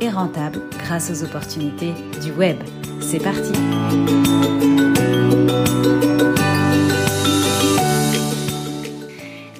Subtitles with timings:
[0.00, 1.92] et rentable grâce aux opportunités
[2.22, 2.56] du web.
[3.00, 3.52] C'est parti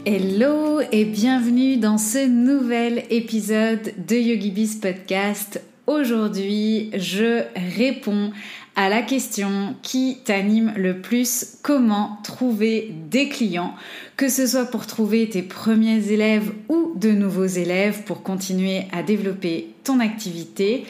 [0.06, 5.62] Hello et bienvenue dans ce nouvel épisode de YogiBiz Podcast.
[5.86, 7.42] Aujourd'hui, je
[7.76, 8.30] réponds
[8.76, 13.74] à la question qui t'anime le plus, comment trouver des clients,
[14.16, 19.02] que ce soit pour trouver tes premiers élèves ou de nouveaux élèves pour continuer à
[19.02, 20.86] développer ton activité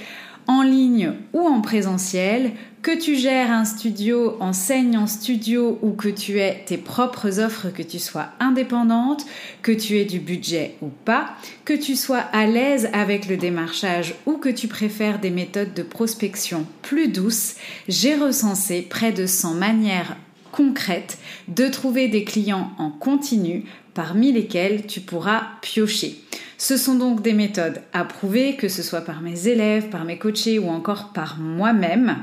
[0.47, 2.53] en ligne ou en présentiel,
[2.85, 7.71] que tu gères un studio, enseignes en studio ou que tu aies tes propres offres,
[7.71, 9.25] que tu sois indépendante,
[9.63, 11.31] que tu aies du budget ou pas,
[11.65, 15.83] que tu sois à l'aise avec le démarchage ou que tu préfères des méthodes de
[15.83, 17.55] prospection plus douces,
[17.89, 20.19] j'ai recensé près de 100 manières
[20.53, 21.17] concrètes
[21.49, 26.21] de trouver des clients en continu parmi lesquels tu pourras piocher.
[26.59, 30.59] Ce sont donc des méthodes approuvées, que ce soit par mes élèves, par mes coachés
[30.59, 32.17] ou encore par moi-même.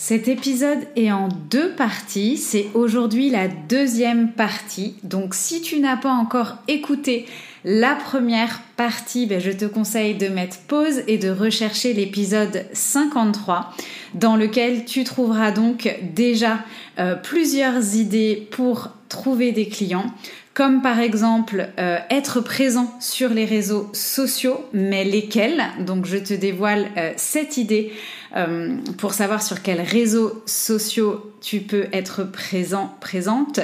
[0.00, 2.36] Cet épisode est en deux parties.
[2.36, 4.94] C'est aujourd'hui la deuxième partie.
[5.02, 7.26] Donc si tu n'as pas encore écouté
[7.64, 13.74] la première partie, ben, je te conseille de mettre pause et de rechercher l'épisode 53
[14.14, 16.60] dans lequel tu trouveras donc déjà
[17.00, 20.14] euh, plusieurs idées pour trouver des clients
[20.58, 25.62] comme par exemple euh, être présent sur les réseaux sociaux, mais lesquels?
[25.86, 27.92] Donc je te dévoile euh, cette idée
[28.34, 33.60] euh, pour savoir sur quels réseaux sociaux tu peux être présent, présente.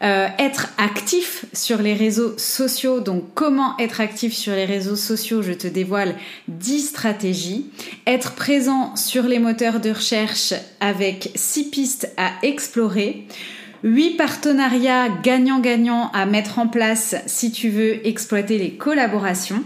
[0.00, 5.52] être actif sur les réseaux sociaux, donc comment être actif sur les réseaux sociaux, je
[5.52, 6.14] te dévoile
[6.48, 7.66] 10 stratégies.
[8.06, 13.26] Être présent sur les moteurs de recherche avec 6 pistes à explorer.
[13.82, 19.64] 8 partenariats gagnant-gagnant à mettre en place si tu veux exploiter les collaborations.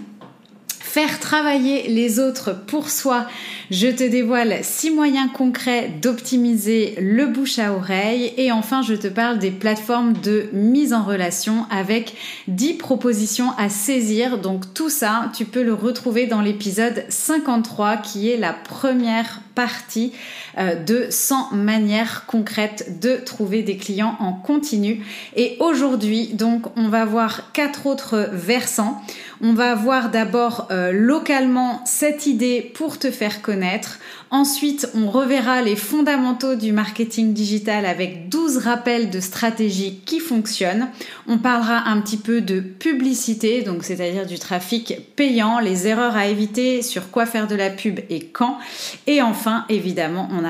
[0.95, 3.27] Faire travailler les autres pour soi.
[3.73, 8.33] Je te dévoile 6 moyens concrets d'optimiser le bouche à oreille.
[8.37, 12.15] Et enfin, je te parle des plateformes de mise en relation avec
[12.47, 14.39] 10 propositions à saisir.
[14.39, 20.13] Donc tout ça, tu peux le retrouver dans l'épisode 53 qui est la première partie
[20.59, 25.05] euh, de 100 manières concrètes de trouver des clients en continu.
[25.37, 29.03] Et aujourd'hui, donc, on va voir quatre autres versants.
[29.41, 33.99] On va voir d'abord euh, localement cette idée pour te faire connaître.
[34.35, 40.89] Ensuite, on reverra les fondamentaux du marketing digital avec 12 rappels de stratégies qui fonctionnent.
[41.29, 46.27] On parlera un petit peu de publicité, donc c'est-à-dire du trafic payant, les erreurs à
[46.27, 48.59] éviter, sur quoi faire de la pub et quand.
[49.07, 50.45] Et enfin, évidemment, on,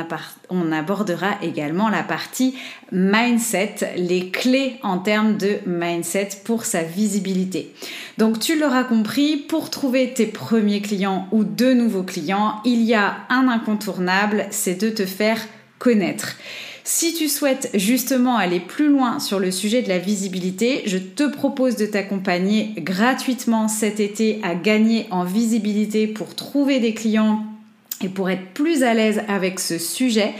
[0.51, 2.55] on abordera également la partie
[2.93, 7.75] mindset, les clés en termes de mindset pour sa visibilité.
[8.19, 12.95] Donc tu l'auras compris, pour trouver tes premiers clients ou de nouveaux clients, il y
[12.95, 15.41] a un incontournable, c'est de te faire
[15.79, 16.37] connaître.
[16.87, 21.27] Si tu souhaites justement aller plus loin sur le sujet de la visibilité, je te
[21.27, 27.47] propose de t'accompagner gratuitement cet été à gagner en visibilité pour trouver des clients
[28.05, 30.35] et pour être plus à l'aise avec ce sujet.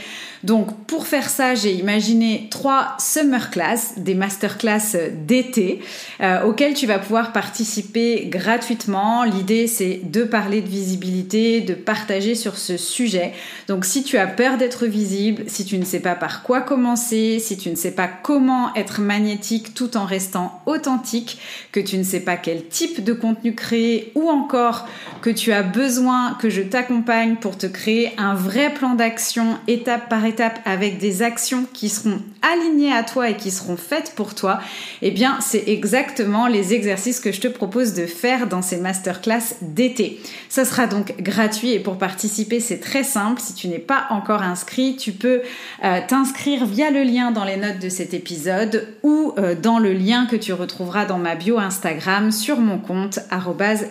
[0.45, 5.79] Donc pour faire ça, j'ai imaginé trois summer class, des masterclass d'été,
[6.21, 9.23] euh, auxquelles tu vas pouvoir participer gratuitement.
[9.23, 13.33] L'idée c'est de parler de visibilité, de partager sur ce sujet.
[13.67, 17.39] Donc si tu as peur d'être visible, si tu ne sais pas par quoi commencer,
[17.39, 21.39] si tu ne sais pas comment être magnétique tout en restant authentique,
[21.71, 24.87] que tu ne sais pas quel type de contenu créer ou encore
[25.23, 30.07] que tu as besoin que je t'accompagne pour te créer un vrai plan d'action étape
[30.07, 30.34] par étape
[30.65, 34.59] avec des actions qui seront alignées à toi et qui seront faites pour toi,
[35.01, 39.55] eh bien, c'est exactement les exercices que je te propose de faire dans ces masterclass
[39.61, 40.19] d'été.
[40.49, 43.41] Ça sera donc gratuit et pour participer, c'est très simple.
[43.41, 45.41] Si tu n'es pas encore inscrit, tu peux
[45.83, 49.93] euh, t'inscrire via le lien dans les notes de cet épisode ou euh, dans le
[49.93, 53.19] lien que tu retrouveras dans ma bio Instagram sur mon compte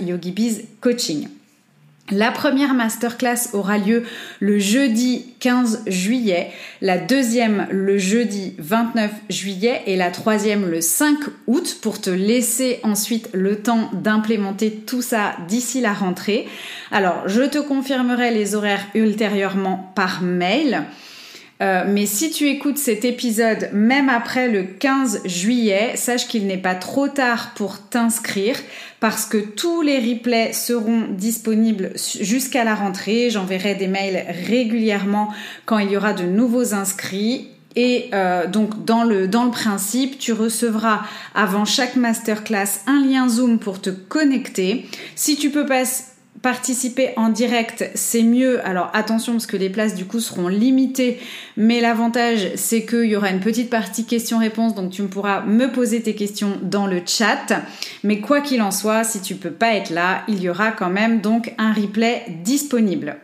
[0.01, 1.29] yogibizcoaching.
[2.11, 4.03] La première masterclass aura lieu
[4.39, 6.51] le jeudi 15 juillet,
[6.83, 11.17] la deuxième le jeudi 29 juillet et la troisième le 5
[11.47, 16.47] août pour te laisser ensuite le temps d'implémenter tout ça d'ici la rentrée.
[16.91, 20.85] Alors, je te confirmerai les horaires ultérieurement par mail.
[21.63, 26.59] Euh, mais si tu écoutes cet épisode même après le 15 juillet, sache qu'il n'est
[26.59, 28.57] pas trop tard pour t'inscrire
[28.99, 33.31] parce que tous les replays seront disponibles jusqu'à la rentrée.
[33.31, 35.29] J'enverrai des mails régulièrement
[35.65, 37.49] quand il y aura de nouveaux inscrits.
[37.77, 41.03] Et euh, donc dans le, dans le principe, tu recevras
[41.35, 44.87] avant chaque masterclass un lien Zoom pour te connecter.
[45.17, 48.65] Si tu peux passer participer en direct, c'est mieux.
[48.67, 51.19] Alors attention parce que les places du coup seront limitées,
[51.57, 56.03] mais l'avantage c'est qu'il y aura une petite partie questions-réponses, donc tu pourras me poser
[56.03, 57.63] tes questions dans le chat.
[58.03, 60.91] Mais quoi qu'il en soit, si tu peux pas être là, il y aura quand
[60.91, 63.17] même donc un replay disponible.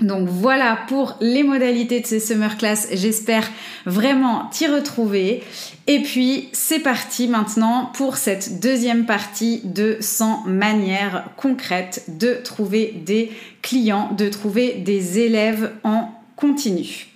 [0.00, 2.88] Donc voilà pour les modalités de ces summer class.
[2.92, 3.48] J'espère
[3.86, 5.42] vraiment t'y retrouver.
[5.86, 13.02] Et puis c'est parti maintenant pour cette deuxième partie de 100 manières concrètes de trouver
[13.06, 13.30] des
[13.62, 17.13] clients, de trouver des élèves en continu.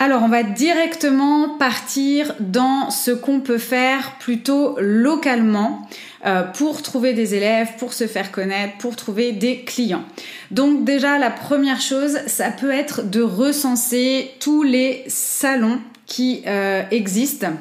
[0.00, 5.86] Alors on va directement partir dans ce qu'on peut faire plutôt localement.
[6.26, 10.04] Euh, pour trouver des élèves, pour se faire connaître, pour trouver des clients.
[10.50, 16.82] Donc déjà, la première chose, ça peut être de recenser tous les salons qui euh,
[16.90, 17.52] existent.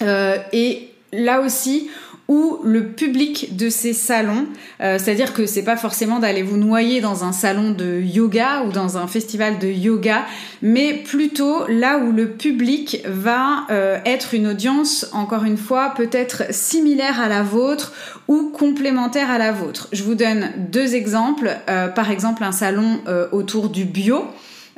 [0.00, 1.90] Euh, et là aussi,
[2.32, 4.46] ou le public de ces salons.
[4.80, 8.72] Euh, c'est-à-dire que c'est pas forcément d'aller vous noyer dans un salon de yoga ou
[8.72, 10.24] dans un festival de yoga,
[10.62, 16.44] mais plutôt là où le public va euh, être une audience, encore une fois, peut-être
[16.54, 17.92] similaire à la vôtre
[18.28, 19.88] ou complémentaire à la vôtre.
[19.92, 21.50] Je vous donne deux exemples.
[21.68, 23.00] Euh, par exemple, un salon
[23.32, 24.24] autour du bio.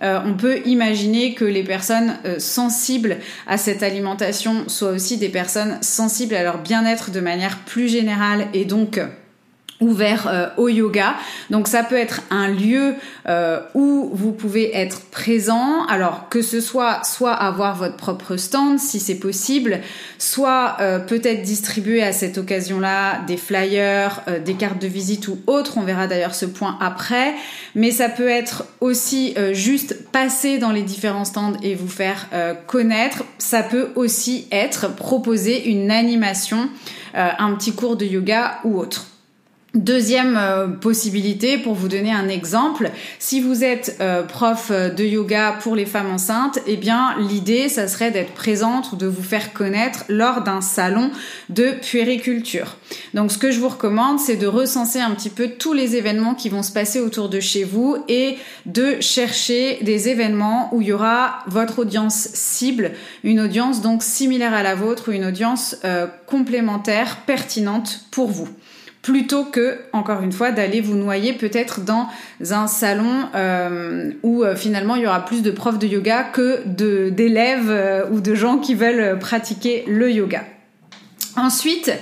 [0.05, 5.31] Euh, on peut imaginer que les personnes euh, sensibles à cette alimentation soient aussi des
[5.31, 9.01] personnes sensibles à leur bien-être de manière plus générale et donc
[9.81, 11.15] ouvert euh, au yoga.
[11.51, 12.95] Donc ça peut être un lieu
[13.29, 18.79] euh, où vous pouvez être présent, alors que ce soit soit avoir votre propre stand
[18.79, 19.81] si c'est possible,
[20.19, 25.77] soit euh, peut-être distribuer à cette occasion-là des flyers, des cartes de visite ou autres,
[25.77, 27.35] on verra d'ailleurs ce point après,
[27.75, 32.29] mais ça peut être aussi juste passer dans les différents stands et vous faire
[32.67, 36.69] connaître, ça peut aussi être proposer une animation,
[37.15, 39.07] un petit cours de yoga ou autre.
[39.75, 45.57] Deuxième euh, possibilité, pour vous donner un exemple, si vous êtes euh, prof de yoga
[45.61, 49.53] pour les femmes enceintes, eh bien l'idée, ça serait d'être présente ou de vous faire
[49.53, 51.11] connaître lors d'un salon
[51.49, 52.77] de puériculture.
[53.15, 56.37] Donc ce que je vous recommande, c'est de recenser un petit peu tous les événements
[56.37, 58.37] qui vont se passer autour de chez vous et
[58.67, 62.93] de chercher des événements où il y aura votre audience cible,
[63.25, 68.49] une audience donc similaire à la vôtre ou une audience euh, complémentaire, pertinente pour vous
[69.05, 72.09] plutôt que, encore une fois, d'aller vous noyer peut-être dans
[72.51, 76.63] un salon euh, où euh, finalement il y aura plus de profs de yoga que
[77.11, 80.43] d'élèves euh, ou de gens qui veulent pratiquer le yoga.
[81.37, 81.93] Ensuite,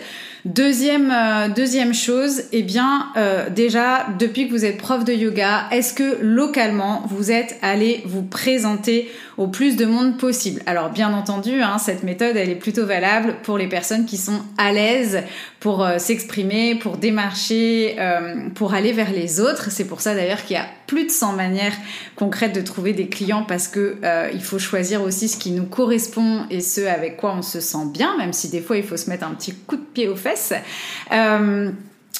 [0.44, 1.14] Deuxième,
[1.54, 3.06] deuxième chose, eh bien,
[3.54, 8.24] déjà, depuis que vous êtes prof de yoga, est-ce que localement, vous êtes allé vous
[8.24, 10.62] présenter au plus de monde possible.
[10.66, 14.40] Alors bien entendu, hein, cette méthode, elle est plutôt valable pour les personnes qui sont
[14.58, 15.22] à l'aise
[15.60, 19.70] pour euh, s'exprimer, pour démarcher, euh, pour aller vers les autres.
[19.70, 21.74] C'est pour ça d'ailleurs qu'il y a plus de 100 manières
[22.16, 25.66] concrètes de trouver des clients parce que euh, il faut choisir aussi ce qui nous
[25.66, 28.96] correspond et ce avec quoi on se sent bien, même si des fois il faut
[28.96, 30.52] se mettre un petit coup de pied aux fesses.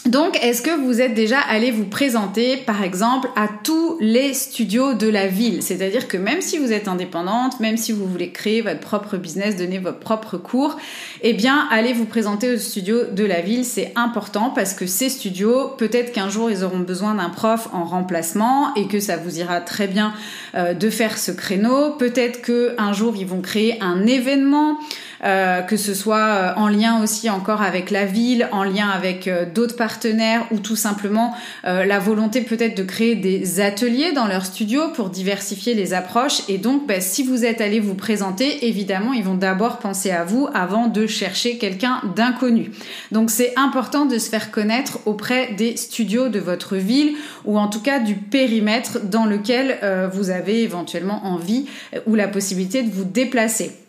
[0.06, 4.94] Donc, est-ce que vous êtes déjà allé vous présenter, par exemple, à tous les studios
[4.94, 5.62] de la ville?
[5.62, 9.54] C'est-à-dire que même si vous êtes indépendante, même si vous voulez créer votre propre business,
[9.54, 10.76] donner votre propre cours,
[11.21, 15.09] eh bien, allez vous présenter aux studios de la ville, c'est important parce que ces
[15.09, 19.38] studios, peut-être qu'un jour, ils auront besoin d'un prof en remplacement et que ça vous
[19.38, 20.14] ira très bien
[20.56, 21.90] euh, de faire ce créneau.
[21.90, 24.78] Peut-être qu'un jour, ils vont créer un événement.
[25.25, 29.29] Euh, que ce soit euh, en lien aussi encore avec la ville, en lien avec
[29.29, 34.45] euh, d'autres partenaires ou tout simplement la volonté peut-être de créer des ateliers dans leur
[34.45, 36.43] studio pour diversifier les approches.
[36.49, 40.25] Et donc, bah, si vous êtes allé vous présenter, évidemment, ils vont d'abord penser à
[40.25, 42.73] vous avant de chercher quelqu'un d'inconnu.
[43.12, 47.14] Donc, c'est important de se faire connaître auprès des studios de votre ville
[47.45, 49.79] ou en tout cas du périmètre dans lequel
[50.12, 51.67] vous avez éventuellement envie
[52.07, 53.82] ou la possibilité de vous déplacer.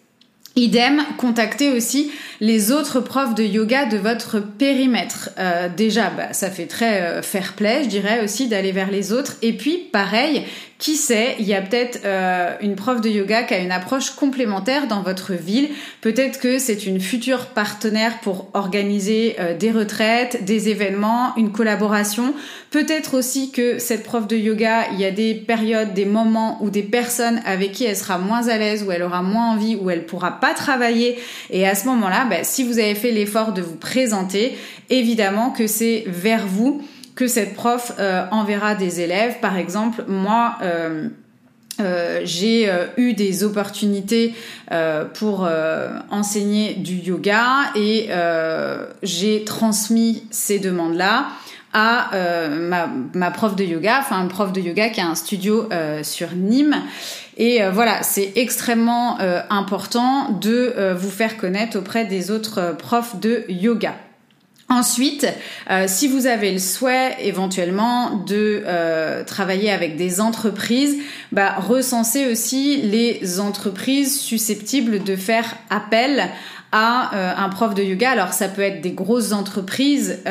[0.56, 5.32] Idem, contactez aussi les autres profs de yoga de votre périmètre.
[5.40, 9.12] Euh, déjà, bah, ça fait très euh, fair play, je dirais aussi, d'aller vers les
[9.12, 9.36] autres.
[9.42, 10.44] Et puis, pareil,
[10.84, 14.10] qui sait, il y a peut-être euh, une prof de yoga qui a une approche
[14.10, 15.70] complémentaire dans votre ville.
[16.02, 22.34] Peut-être que c'est une future partenaire pour organiser euh, des retraites, des événements, une collaboration.
[22.70, 26.70] Peut-être aussi que cette prof de yoga, il y a des périodes, des moments où
[26.70, 29.90] des personnes avec qui elle sera moins à l'aise, où elle aura moins envie, où
[29.90, 31.18] elle pourra pas travailler.
[31.50, 34.58] Et à ce moment-là, bah, si vous avez fait l'effort de vous présenter,
[34.90, 36.82] évidemment que c'est vers vous
[37.16, 39.40] que cette prof euh, enverra des élèves.
[39.40, 41.10] Par exemple, moi, euh,
[41.80, 44.34] euh, j'ai eu des opportunités
[45.16, 45.48] pour
[46.10, 48.10] enseigner du yoga et
[49.02, 51.28] j'ai transmis ces demandes-là
[51.76, 52.12] à
[52.50, 55.68] ma, ma, prof de yoga, enfin une prof de yoga qui a un studio
[56.04, 56.78] sur Nîmes.
[57.38, 59.18] Et voilà, c'est extrêmement
[59.50, 63.96] important de vous faire connaître auprès des autres profs de yoga.
[64.74, 65.28] Ensuite,
[65.70, 70.98] euh, si vous avez le souhait éventuellement de euh, travailler avec des entreprises,
[71.32, 76.28] bah, recensez aussi les entreprises susceptibles de faire appel
[76.72, 78.10] à euh, un prof de yoga.
[78.10, 80.24] Alors ça peut être des grosses entreprises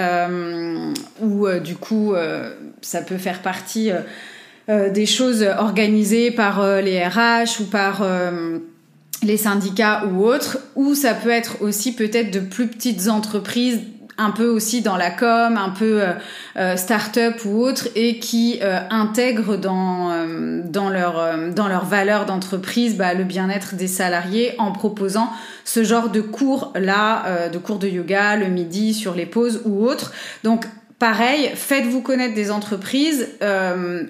[1.21, 2.15] ou du coup
[2.81, 3.93] ça peut faire partie
[4.69, 8.05] des choses organisées par les RH ou par
[9.23, 13.79] les syndicats ou autres, ou ça peut être aussi peut-être de plus petites entreprises
[14.19, 16.13] un peu aussi dans la com, un peu euh,
[16.57, 20.27] euh, start-up ou autre, et qui euh, intègrent dans,
[20.65, 25.31] dans, leur, dans leur valeur d'entreprise bah, le bien-être des salariés en proposant
[25.65, 30.13] ce genre de cours-là, de cours de yoga le midi sur les pauses ou autres.
[30.45, 30.67] Donc
[30.99, 33.27] Pareil, faites-vous connaître des entreprises.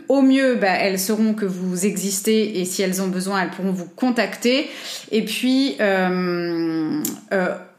[0.08, 3.72] au mieux, bah, elles sauront que vous existez et si elles ont besoin, elles pourront
[3.72, 4.68] vous contacter.
[5.10, 5.78] Et puis,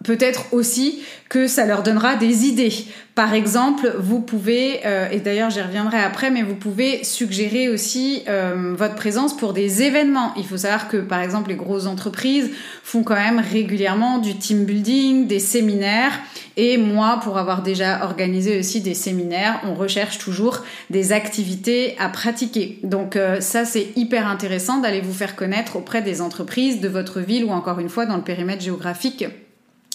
[0.03, 2.73] peut-être aussi que ça leur donnera des idées.
[3.15, 8.23] Par exemple, vous pouvez, euh, et d'ailleurs j'y reviendrai après, mais vous pouvez suggérer aussi
[8.27, 10.33] euh, votre présence pour des événements.
[10.35, 12.49] Il faut savoir que par exemple les grosses entreprises
[12.83, 16.19] font quand même régulièrement du team building, des séminaires.
[16.57, 22.09] Et moi, pour avoir déjà organisé aussi des séminaires, on recherche toujours des activités à
[22.09, 22.79] pratiquer.
[22.83, 27.19] Donc euh, ça, c'est hyper intéressant d'aller vous faire connaître auprès des entreprises de votre
[27.19, 29.25] ville ou encore une fois dans le périmètre géographique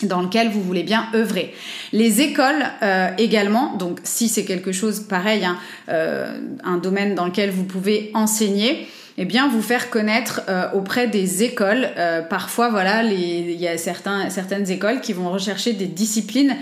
[0.02, 1.54] dans lequel vous voulez bien œuvrer.
[1.92, 5.56] Les écoles euh, également, donc si c'est quelque chose pareil, hein,
[5.88, 8.86] euh, un domaine dans lequel vous pouvez enseigner,
[9.20, 11.88] eh bien vous faire connaître euh, auprès des écoles.
[12.30, 16.54] parfois, voilà, il y a certains, certaines écoles qui vont rechercher des disciplines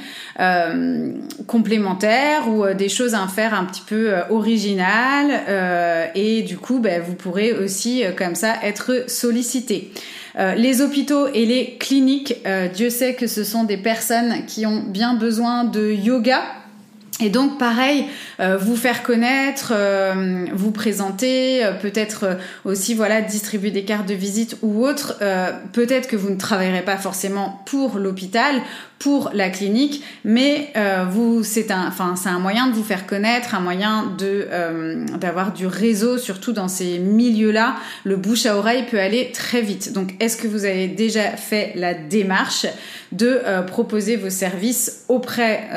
[1.46, 7.14] complémentaires ou des choses à faire un petit peu originales, et du coup, ben, vous
[7.14, 9.92] pourrez aussi comme ça être sollicité.
[10.38, 14.66] Euh, les hôpitaux et les cliniques, euh, Dieu sait que ce sont des personnes qui
[14.66, 16.42] ont bien besoin de yoga.
[17.18, 18.04] Et donc pareil,
[18.40, 19.72] euh, vous faire connaître,
[20.52, 25.18] vous présenter, peut-être aussi voilà distribuer des cartes de visite ou autre.
[25.72, 28.60] peut-être que vous ne travaillerez pas forcément pour l'hôpital
[28.98, 33.06] pour la clinique, mais euh, vous, c'est un, enfin, c'est un moyen de vous faire
[33.06, 37.76] connaître, un moyen de euh, d'avoir du réseau, surtout dans ces milieux-là.
[38.04, 39.92] Le bouche à oreille peut aller très vite.
[39.92, 42.66] Donc, est-ce que vous avez déjà fait la démarche
[43.12, 45.68] de euh, proposer vos services auprès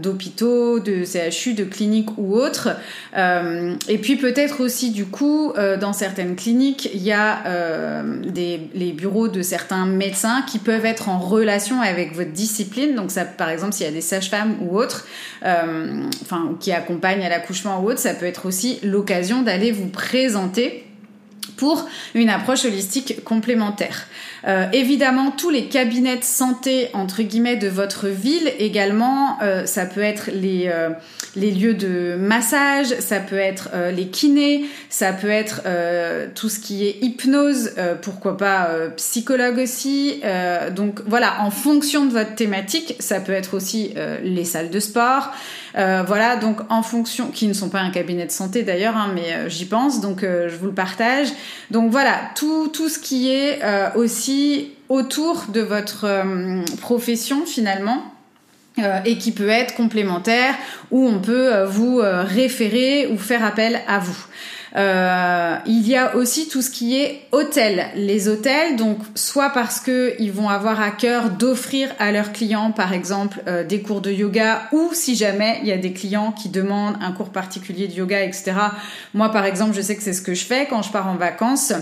[0.00, 2.68] d'hôpitaux, de CHU, de cliniques ou autres?
[3.14, 9.28] Et puis peut-être aussi, du coup, dans certaines cliniques, il y a des, les bureaux
[9.28, 13.86] de certains médecins qui peuvent être en relation avec votre discipline donc, par exemple, s'il
[13.86, 15.06] y a des sages-femmes ou autres,
[15.44, 16.08] euh,
[16.60, 20.84] qui accompagnent à l'accouchement ou autre, ça peut être aussi l'occasion d'aller vous présenter
[21.56, 24.06] pour une approche holistique complémentaire.
[24.46, 29.86] Euh, évidemment, tous les cabinets de santé entre guillemets de votre ville également, euh, ça
[29.86, 30.90] peut être les euh,
[31.34, 35.62] les lieux de massage, ça peut être les kinés, ça peut être
[36.34, 40.22] tout ce qui est hypnose, pourquoi pas psychologue aussi.
[40.74, 43.92] donc voilà, en fonction de votre thématique, ça peut être aussi
[44.24, 45.30] les salles de sport.
[45.74, 49.50] voilà, donc en fonction, qui ne sont pas un cabinet de santé d'ailleurs, hein, mais
[49.50, 51.28] j'y pense, donc je vous le partage.
[51.70, 53.60] Donc voilà, tout, tout ce qui est
[53.94, 54.35] aussi
[54.88, 58.02] autour de votre euh, profession finalement.
[58.78, 60.54] Euh, et qui peut être complémentaire
[60.90, 64.26] où on peut euh, vous référer ou faire appel à vous.
[65.66, 67.86] il y a aussi tout ce qui est hôtel.
[67.94, 72.70] Les hôtels, donc soit parce que ils vont avoir à cœur d'offrir à leurs clients,
[72.70, 76.50] par exemple, des cours de yoga, ou si jamais il y a des clients qui
[76.50, 78.52] demandent un cours particulier de yoga, etc.
[79.14, 81.16] Moi, par exemple, je sais que c'est ce que je fais quand je pars en
[81.16, 81.72] vacances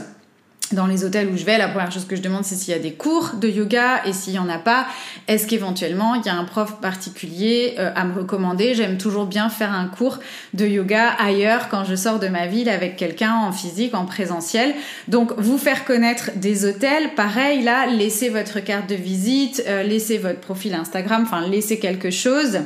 [0.74, 2.76] dans les hôtels où je vais, la première chose que je demande, c'est s'il y
[2.76, 4.86] a des cours de yoga et s'il y en a pas,
[5.28, 8.74] est-ce qu'éventuellement il y a un prof particulier euh, à me recommander?
[8.74, 10.18] J'aime toujours bien faire un cours
[10.52, 14.74] de yoga ailleurs quand je sors de ma ville avec quelqu'un en physique, en présentiel.
[15.08, 20.18] Donc vous faire connaître des hôtels, pareil là, laissez votre carte de visite, euh, laissez
[20.18, 22.60] votre profil Instagram, enfin laissez quelque chose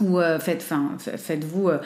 [0.00, 1.78] ou euh, faites, enfin, faites-vous euh,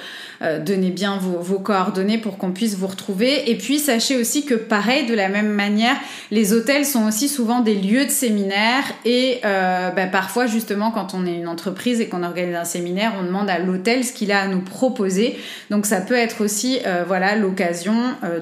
[0.42, 3.50] euh, donnez bien vos, coordonnées pour qu'on puisse vous retrouver.
[3.50, 5.94] Et puis sachez aussi que pareil, de la même manière,
[6.30, 11.26] les hôtels sont aussi souvent des lieux de séminaire et bah, parfois justement quand on
[11.26, 14.40] est une entreprise et qu'on organise un séminaire, on demande à l'hôtel ce qu'il a
[14.40, 15.38] à nous proposer.
[15.70, 17.94] Donc ça peut être aussi voilà l'occasion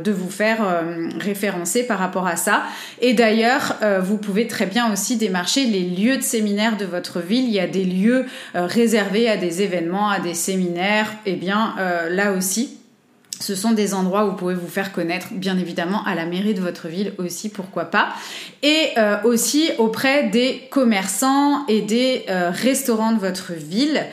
[0.02, 0.82] de vous faire
[1.18, 2.62] référencer par rapport à ça.
[3.00, 7.44] Et d'ailleurs, vous pouvez très bien aussi démarcher les lieux de séminaire de votre ville.
[7.44, 11.74] Il y a des lieux réservés à des événements, à des séminaires, et eh bien
[11.78, 12.78] euh, là aussi,
[13.40, 16.54] ce sont des endroits où vous pouvez vous faire connaître, bien évidemment, à la mairie
[16.54, 18.08] de votre ville aussi, pourquoi pas.
[18.64, 24.04] Et euh, aussi auprès des commerçants et des euh, restaurants de votre ville.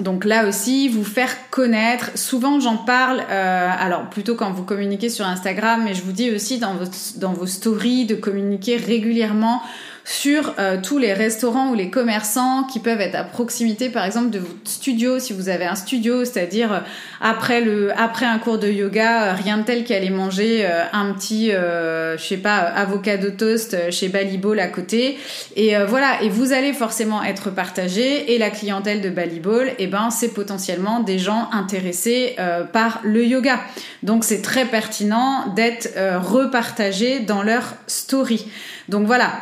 [0.00, 2.10] donc là aussi, vous faire connaître.
[2.14, 6.58] Souvent, j'en parle, alors plutôt quand vous communiquez sur Instagram, mais je vous dis aussi
[6.58, 6.74] dans
[7.16, 9.62] dans vos stories de communiquer régulièrement
[10.08, 14.30] sur euh, tous les restaurants ou les commerçants qui peuvent être à proximité, par exemple,
[14.30, 16.80] de votre studio, si vous avez un studio, c'est-à-dire euh,
[17.20, 17.62] après
[17.94, 22.36] après un cours de yoga, euh, rien de tel qu'aller manger un petit, je sais
[22.36, 25.18] pas, avocado toast chez Balibol à côté.
[25.56, 28.32] Et voilà, et vous allez forcément être partagé.
[28.32, 32.36] Et la clientèle de Balibol, eh ben, c'est potentiellement des gens intéressés
[32.72, 33.58] par le yoga.
[34.02, 35.88] Donc c'est très pertinent d'être
[36.18, 38.46] repartagé dans leur story.
[38.88, 39.32] Donc voilà,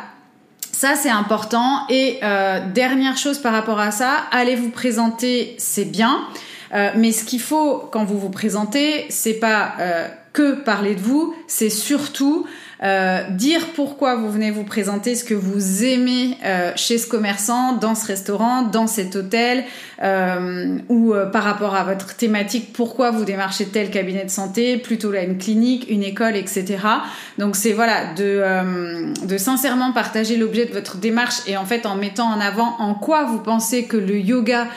[0.77, 1.87] ça, c'est important.
[1.89, 6.27] Et euh, dernière chose par rapport à ça, allez vous présenter, c'est bien.
[6.71, 10.99] Euh, mais ce qu'il faut quand vous vous présentez, c'est pas euh, que parler de
[10.99, 12.45] vous, c'est surtout
[12.83, 17.73] euh, dire pourquoi vous venez vous présenter, ce que vous aimez euh, chez ce commerçant,
[17.73, 19.63] dans ce restaurant, dans cet hôtel,
[20.03, 25.11] euh, ou par rapport à votre thématique, pourquoi vous démarchez tel cabinet de santé, plutôt
[25.11, 26.77] là une clinique, une école, etc.
[27.39, 31.95] Donc c'est voilà de, de sincèrement partager l'objet de votre démarche et en fait en
[31.95, 34.67] mettant en avant en quoi vous pensez que le yoga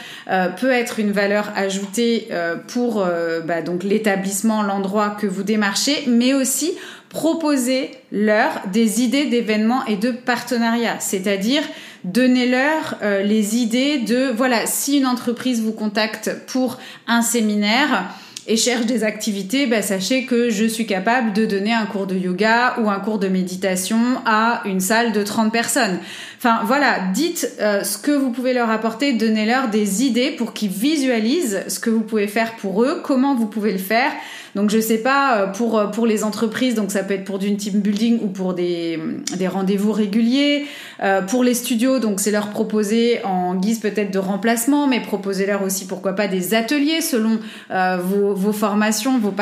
[0.59, 2.29] peut être une valeur ajoutée
[2.69, 3.05] pour
[3.45, 6.73] bah, donc l'établissement, l'endroit que vous démarchez, mais aussi
[7.11, 11.63] proposez-leur des idées d'événements et de partenariats, c'est-à-dire
[12.05, 18.09] donnez-leur euh, les idées de, voilà, si une entreprise vous contacte pour un séminaire,
[18.47, 22.17] et cherche des activités, bah, sachez que je suis capable de donner un cours de
[22.17, 26.01] yoga ou un cours de méditation à une salle de 30 personnes.
[26.37, 30.71] Enfin voilà, dites euh, ce que vous pouvez leur apporter, donnez-leur des idées pour qu'ils
[30.71, 34.11] visualisent ce que vous pouvez faire pour eux, comment vous pouvez le faire.
[34.55, 37.39] Donc je sais pas euh, pour euh, pour les entreprises, donc ça peut être pour
[37.39, 38.99] du team building ou pour des,
[39.37, 40.67] des rendez-vous réguliers.
[41.03, 45.63] Euh, pour les studios, donc c'est leur proposer en guise peut-être de remplacement, mais proposez-leur
[45.63, 47.39] aussi pourquoi pas des ateliers selon
[47.71, 49.33] vos, vos, formations, vos,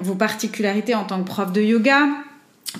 [0.00, 2.00] vos particularités en tant que prof de yoga.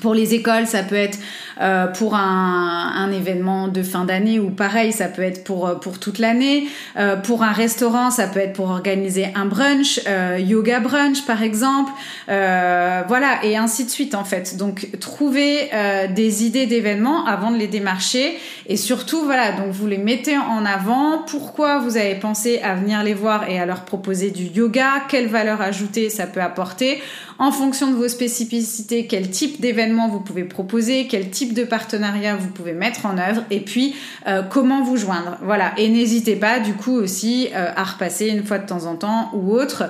[0.00, 1.18] Pour les écoles, ça peut être
[1.60, 5.74] euh, pour un, un, événement de fin d'année ou pareil, ça peut être pour, euh,
[5.76, 6.68] pour toute l'année.
[6.98, 11.42] Euh, pour un restaurant, ça peut être pour organiser un brunch, euh, yoga brunch par
[11.42, 11.90] exemple.
[12.28, 14.58] Euh, voilà, et ainsi de suite en fait.
[14.58, 15.70] Donc trouver
[16.14, 20.64] des idées d'événements avant de les démarcher et surtout voilà, donc vous les mettez en
[20.66, 21.22] avant.
[21.26, 25.04] Pourquoi vous avez pensé à venir les voir et à leur proposer du yoga?
[25.08, 27.00] Quelle valeur ajoutée ça peut apporter?
[27.38, 29.75] En fonction de vos spécificités, quel type d'événement
[30.10, 33.94] vous pouvez proposer, quel type de partenariat vous pouvez mettre en œuvre et puis
[34.26, 35.38] euh, comment vous joindre.
[35.42, 38.96] Voilà, et n'hésitez pas du coup aussi euh, à repasser une fois de temps en
[38.96, 39.84] temps ou autre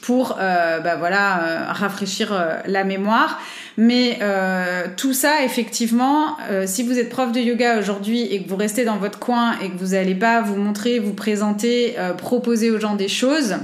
[0.00, 2.34] pour euh, bah voilà rafraîchir
[2.66, 3.40] la mémoire.
[3.76, 4.18] Mais
[4.96, 8.96] tout ça, effectivement, si vous êtes prof de yoga aujourd'hui et que vous restez dans
[8.96, 13.06] votre coin et que vous n'allez pas vous montrer, vous présenter, proposer aux gens des
[13.06, 13.54] choses,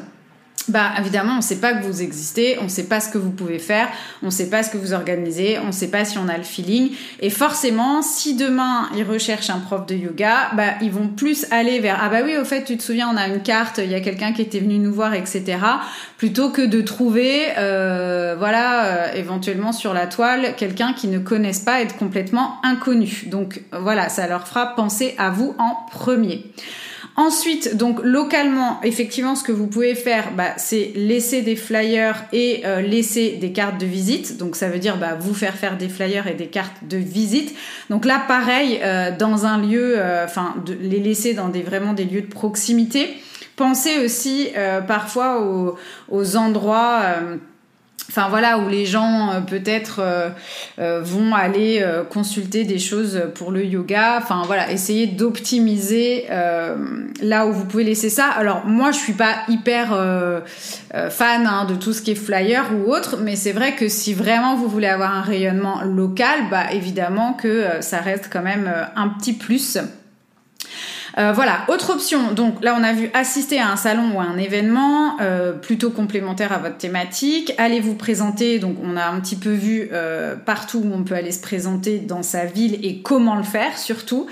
[0.68, 3.18] bah évidemment, on ne sait pas que vous existez, on ne sait pas ce que
[3.18, 3.88] vous pouvez faire,
[4.22, 6.36] on ne sait pas ce que vous organisez, on ne sait pas si on a
[6.36, 6.90] le feeling.
[7.20, 11.80] Et forcément, si demain ils recherchent un prof de yoga, bah ils vont plus aller
[11.80, 13.94] vers ah bah oui au fait tu te souviens on a une carte, il y
[13.94, 15.58] a quelqu'un qui était venu nous voir etc.
[16.16, 21.60] Plutôt que de trouver euh, voilà euh, éventuellement sur la toile quelqu'un qui ne connaissent
[21.60, 23.24] pas être complètement inconnu.
[23.26, 26.44] Donc voilà, ça leur fera penser à vous en premier.
[27.18, 32.62] Ensuite, donc localement, effectivement, ce que vous pouvez faire, bah, c'est laisser des flyers et
[32.64, 34.36] euh, laisser des cartes de visite.
[34.36, 37.56] Donc ça veut dire bah, vous faire faire des flyers et des cartes de visite.
[37.90, 41.92] Donc là, pareil, euh, dans un lieu, euh, enfin, de les laisser dans des vraiment
[41.92, 43.08] des lieux de proximité.
[43.56, 44.50] Pensez aussi
[44.86, 45.74] parfois
[46.08, 47.02] aux endroits
[48.10, 50.30] Enfin voilà, où les gens euh, peut-être euh,
[50.78, 54.18] euh, vont aller consulter des choses pour le yoga.
[54.22, 58.26] Enfin voilà, essayez d'optimiser là où vous pouvez laisser ça.
[58.26, 59.88] Alors moi, je suis pas hyper
[61.10, 64.14] fan hein, de tout ce qui est flyer ou autre, mais c'est vrai que si
[64.14, 69.08] vraiment vous voulez avoir un rayonnement local, bah évidemment que ça reste quand même un
[69.08, 69.78] petit plus.
[71.18, 72.32] Euh, voilà, autre option.
[72.32, 75.90] Donc là, on a vu assister à un salon ou à un événement euh, plutôt
[75.90, 77.52] complémentaire à votre thématique.
[77.58, 78.60] Allez vous présenter.
[78.60, 81.98] Donc on a un petit peu vu euh, partout où on peut aller se présenter
[81.98, 84.26] dans sa ville et comment le faire surtout.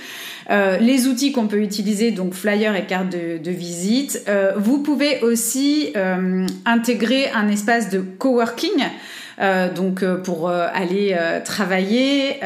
[0.49, 4.25] les outils qu'on peut utiliser, donc flyer et carte de, de visite.
[4.57, 5.93] vous pouvez aussi
[6.65, 8.85] intégrer un espace de coworking,
[9.75, 12.41] donc pour aller travailler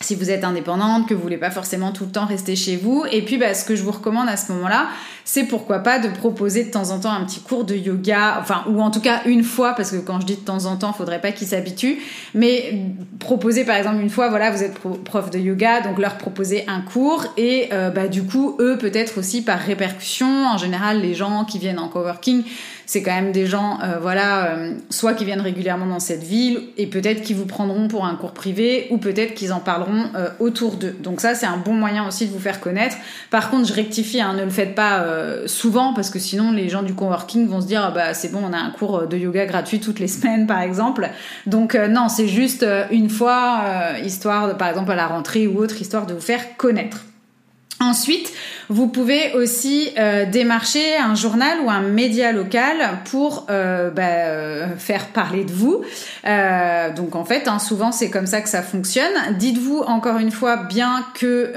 [0.00, 3.04] si vous êtes indépendante, que vous voulez pas forcément tout le temps rester chez vous.
[3.10, 4.88] Et puis, bah, ce que je vous recommande à ce moment-là,
[5.30, 8.64] c'est pourquoi pas de proposer de temps en temps un petit cours de yoga, enfin,
[8.66, 10.94] ou en tout cas une fois, parce que quand je dis de temps en temps,
[10.94, 11.98] faudrait pas qu'ils s'habituent,
[12.32, 12.80] mais
[13.18, 16.80] proposer par exemple une fois, voilà, vous êtes prof de yoga, donc leur proposer un
[16.80, 21.44] cours, et euh, bah, du coup, eux, peut-être aussi par répercussion, en général, les gens
[21.44, 22.44] qui viennent en coworking,
[22.86, 26.62] c'est quand même des gens, euh, voilà, euh, soit qui viennent régulièrement dans cette ville,
[26.78, 30.04] et peut-être qu'ils vous prendront pour un cours privé, ou peut-être qu'ils en parleront
[30.40, 30.96] autour d'eux.
[31.02, 32.96] Donc ça, c'est un bon moyen aussi de vous faire connaître.
[33.30, 36.82] Par contre, je rectifie, hein, ne le faites pas souvent, parce que sinon, les gens
[36.82, 39.46] du coworking vont se dire, ah bah c'est bon, on a un cours de yoga
[39.46, 41.08] gratuit toutes les semaines, par exemple.
[41.46, 43.62] Donc non, c'est juste une fois,
[44.04, 47.04] histoire, par exemple, à la rentrée ou autre, histoire de vous faire connaître.
[47.80, 48.32] Ensuite,
[48.68, 54.76] vous pouvez aussi euh, démarcher un journal ou un média local pour euh, bah, euh,
[54.76, 55.84] faire parler de vous.
[56.96, 59.12] donc en fait, hein, souvent c'est comme ça que ça fonctionne.
[59.38, 61.52] Dites-vous encore une fois bien que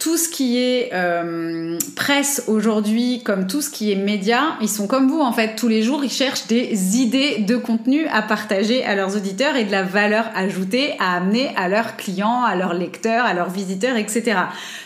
[0.00, 4.86] tout ce qui est euh, presse aujourd'hui, comme tout ce qui est média, ils sont
[4.86, 5.56] comme vous en fait.
[5.56, 9.64] Tous les jours, ils cherchent des idées de contenu à partager à leurs auditeurs et
[9.64, 13.96] de la valeur ajoutée à amener à leurs clients, à leurs lecteurs, à leurs visiteurs,
[13.96, 14.38] etc.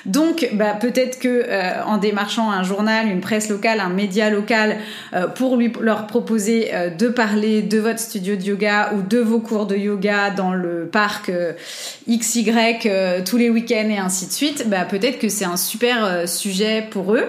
[0.04, 4.78] Donc, bah, peut-être que euh, en démarchant un journal, une presse locale, un média local,
[5.14, 9.38] euh, pour lui leur proposer de parler de votre studio de yoga ou de vos
[9.38, 11.30] cours de yoga dans le parc
[12.08, 12.50] XY
[13.24, 16.86] tous les week-ends et ainsi de suite, bah, peut-être que c'est un super euh, sujet
[16.90, 17.28] pour eux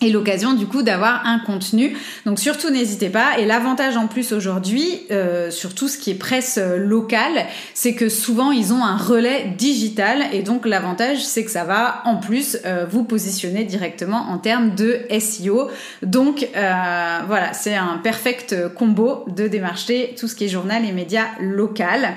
[0.00, 1.96] et l'occasion du coup d'avoir un contenu.
[2.26, 3.38] Donc surtout n'hésitez pas.
[3.38, 7.94] Et l'avantage en plus aujourd'hui, euh, sur tout ce qui est presse euh, locale, c'est
[7.94, 12.16] que souvent ils ont un relais digital et donc l'avantage c'est que ça va en
[12.16, 12.58] plus
[12.90, 15.70] vous positionner directement en termes de SEO.
[16.02, 21.26] Donc voilà, c'est un perfect combo de démarcher tout ce qui est journal et médias
[21.40, 22.16] local.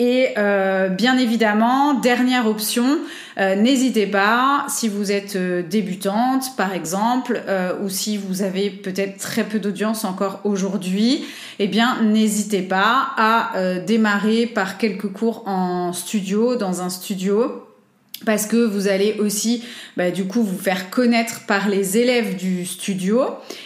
[0.00, 3.00] Et euh, bien évidemment, dernière option,
[3.38, 7.42] euh, n'hésitez pas, si vous êtes euh, débutante par exemple,
[7.82, 11.24] ou si vous avez peut-être très peu d'audience encore aujourd'hui,
[11.58, 17.67] eh bien n'hésitez pas à démarrer par quelques cours en studio, dans un studio
[18.24, 19.62] parce que vous allez aussi
[19.96, 23.24] bah, du coup vous faire connaître par les élèves du studio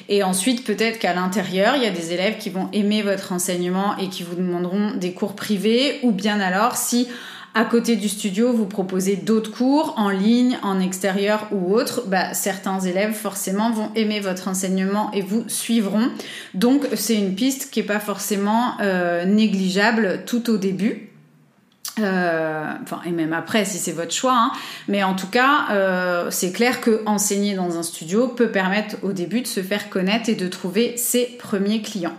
[0.08, 3.96] et ensuite peut-être qu'à l'intérieur il y a des élèves qui vont aimer votre enseignement
[3.98, 7.08] et qui vous demanderont des cours privés ou bien alors si
[7.54, 12.32] à côté du studio vous proposez d'autres cours en ligne, en extérieur ou autre, bah,
[12.32, 16.08] certains élèves forcément vont aimer votre enseignement et vous suivront.
[16.54, 21.11] Donc c'est une piste qui n'est pas forcément euh, négligeable tout au début.
[21.98, 24.52] Euh, enfin et même après si c'est votre choix hein.
[24.88, 29.12] mais en tout cas euh, c'est clair que enseigner dans un studio peut permettre au
[29.12, 32.16] début de se faire connaître et de trouver ses premiers clients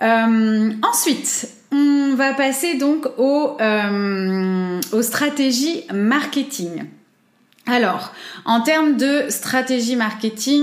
[0.00, 3.56] euh, ensuite on va passer donc aux,
[4.92, 6.84] aux stratégies marketing
[7.66, 8.12] alors
[8.44, 10.62] en termes de stratégie marketing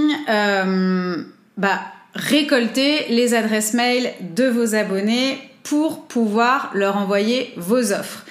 [1.58, 1.82] bah
[2.14, 8.24] récolter les adresses mail de vos abonnés pour pouvoir leur envoyer vos offres.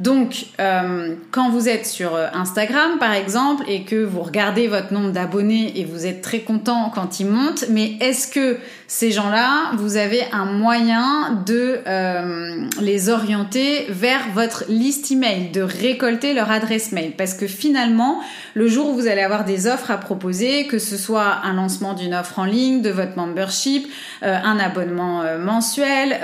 [0.00, 4.94] Donc, euh, quand vous êtes sur euh, Instagram, par exemple, et que vous regardez votre
[4.94, 9.72] nombre d'abonnés et vous êtes très content quand ils montent, mais est-ce que ces gens-là,
[9.76, 16.50] vous avez un moyen de euh, les orienter vers votre liste email, de récolter leur
[16.50, 17.12] adresse mail?
[17.16, 18.20] Parce que finalement,
[18.54, 21.92] le jour où vous allez avoir des offres à proposer, que ce soit un lancement
[21.92, 23.86] d'une offre en ligne, de votre membership,
[24.22, 26.18] un abonnement mensuel,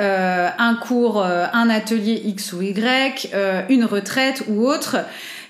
[0.58, 3.30] un cours, un atelier X ou Y,
[3.68, 4.96] une retraite ou autre,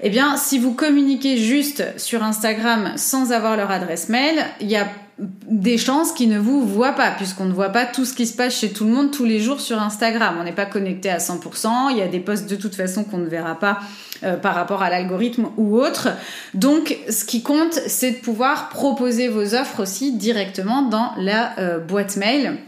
[0.02, 4.76] eh bien, si vous communiquez juste sur Instagram sans avoir leur adresse mail, il y
[4.76, 4.86] a
[5.18, 8.36] des chances qu'ils ne vous voient pas, puisqu'on ne voit pas tout ce qui se
[8.36, 10.36] passe chez tout le monde tous les jours sur Instagram.
[10.38, 13.18] On n'est pas connecté à 100%, il y a des posts de toute façon qu'on
[13.18, 13.78] ne verra pas
[14.24, 16.08] euh, par rapport à l'algorithme ou autre.
[16.52, 21.78] Donc ce qui compte, c'est de pouvoir proposer vos offres aussi directement dans la euh,
[21.78, 22.58] boîte mail.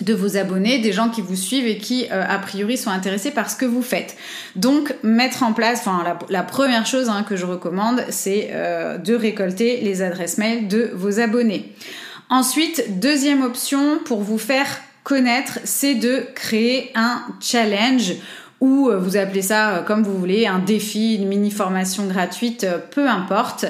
[0.00, 3.30] De vos abonnés, des gens qui vous suivent et qui euh, a priori sont intéressés
[3.30, 4.16] par ce que vous faites.
[4.54, 9.14] Donc mettre en place, enfin la, première chose hein, que je recommande, c'est euh, de
[9.14, 11.72] récolter les adresses mail de vos abonnés.
[12.28, 14.66] Ensuite, deuxième option pour vous faire
[15.02, 18.14] connaître, c'est de créer un challenge
[18.60, 23.08] ou euh, vous appelez ça comme vous voulez, un défi, une mini formation gratuite, peu
[23.08, 23.66] importe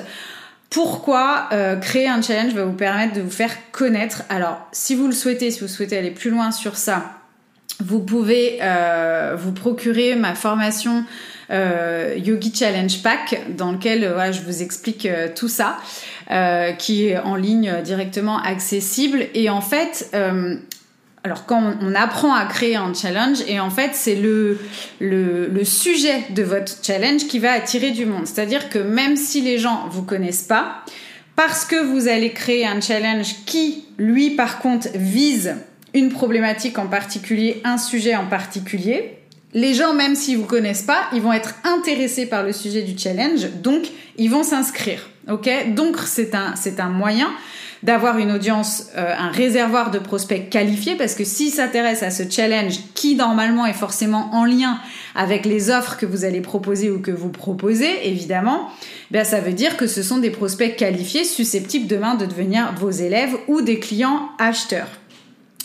[0.71, 4.23] pourquoi euh, créer un challenge va vous permettre de vous faire connaître.
[4.29, 7.13] Alors, si vous le souhaitez, si vous souhaitez aller plus loin sur ça,
[7.81, 11.05] vous pouvez euh, vous procurer ma formation
[11.51, 15.79] euh, Yogi Challenge Pack dans lequel je vous explique tout ça,
[16.79, 19.27] qui est en ligne directement accessible.
[19.35, 20.11] Et en fait,
[21.27, 24.61] alors quand on, apprend à créer un challenge, et en fait c'est le,
[25.65, 28.29] sujet de votre challenge qui va attirer du monde.
[28.29, 30.85] C'est-à-dire que même si les gens vous connaissent pas,
[31.35, 35.57] parce que vous allez créer un challenge qui, lui par contre, vise
[35.95, 39.19] une problématique en particulier, un sujet en particulier,
[39.53, 42.97] les gens, même s'ils vous connaissent pas, ils vont être intéressés par le sujet du
[42.97, 43.83] challenge, donc
[44.17, 45.11] ils vont s'inscrire.
[45.27, 46.35] Donc c'est
[46.79, 47.29] un moyen
[47.87, 52.29] d'avoir une audience, euh, un réservoir de prospects qualifiés, parce que s'ils s'intéressent à ce
[52.29, 54.81] challenge qui normalement est forcément en lien
[55.15, 58.69] avec les offres que vous allez proposer ou que vous proposez, évidemment,
[59.13, 62.91] ben ça veut dire que ce sont des prospects qualifiés susceptibles demain de devenir vos
[62.91, 64.89] élèves ou des clients acheteurs.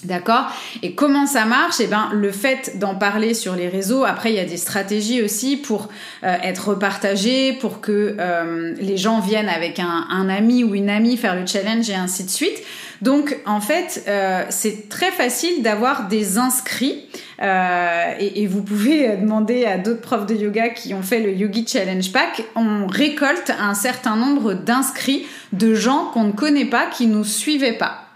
[0.03, 0.47] D'accord?
[0.81, 1.75] Et comment ça marche?
[1.79, 4.03] Eh ben, le fait d'en parler sur les réseaux.
[4.03, 5.89] Après, il y a des stratégies aussi pour
[6.23, 11.17] euh, être repartagé, pour que euh, les gens viennent avec un, ami ou une amie
[11.17, 12.63] faire le challenge et ainsi de suite.
[13.01, 17.05] Donc, en fait, euh, c'est très facile d'avoir des inscrits.
[17.39, 21.65] Et, et, vous pouvez demander à d'autres profs de yoga qui ont fait le Yogi
[21.67, 22.43] Challenge Pack.
[22.55, 27.77] On récolte un certain nombre d'inscrits de gens qu'on ne connaît pas, qui nous suivaient
[27.77, 28.10] pas.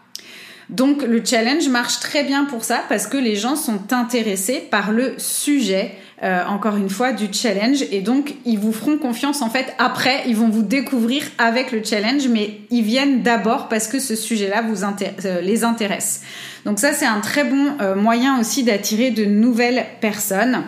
[0.70, 4.92] Donc le challenge marche très bien pour ça parce que les gens sont intéressés par
[4.92, 5.92] le sujet,
[6.24, 10.24] euh, encore une fois, du challenge et donc ils vous feront confiance en fait après,
[10.28, 14.64] ils vont vous découvrir avec le challenge mais ils viennent d'abord parce que ce sujet-là
[14.64, 16.22] vous euh, les intéresse.
[16.66, 20.64] Donc ça c'est un très bon euh, moyen aussi d'attirer de nouvelles personnes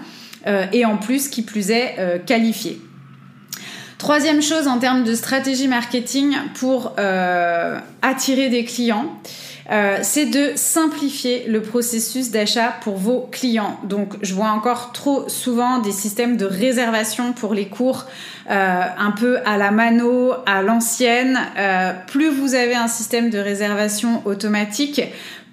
[0.71, 2.79] et en plus qui plus est qualifiées.
[3.97, 6.93] Troisième chose en termes de stratégie marketing pour
[8.01, 9.19] attirer des clients,
[9.69, 13.77] euh, c'est de simplifier le processus d'achat pour vos clients.
[13.83, 18.05] Donc, je vois encore trop souvent des systèmes de réservation pour les cours
[18.49, 21.37] euh, un peu à la mano, à l'ancienne.
[21.57, 25.01] Euh, plus vous avez un système de réservation automatique,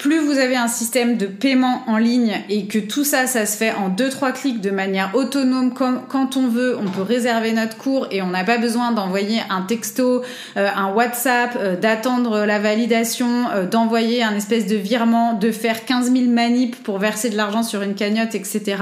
[0.04, 3.56] plus vous avez un système de paiement en ligne et que tout ça, ça se
[3.56, 8.08] fait en 2-3 clics de manière autonome quand on veut, on peut réserver notre cours
[8.10, 10.22] et on n'a pas besoin d'envoyer un texto,
[10.58, 15.86] euh, un WhatsApp, euh, d'attendre la validation, euh, d'envoyer un espèce de virement, de faire
[15.86, 18.76] 15 000 manips pour verser de l'argent sur une cagnotte, etc.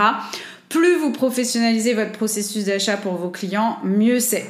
[0.68, 4.46] Plus vous professionnalisez votre processus d'achat pour vos clients, mieux c'est.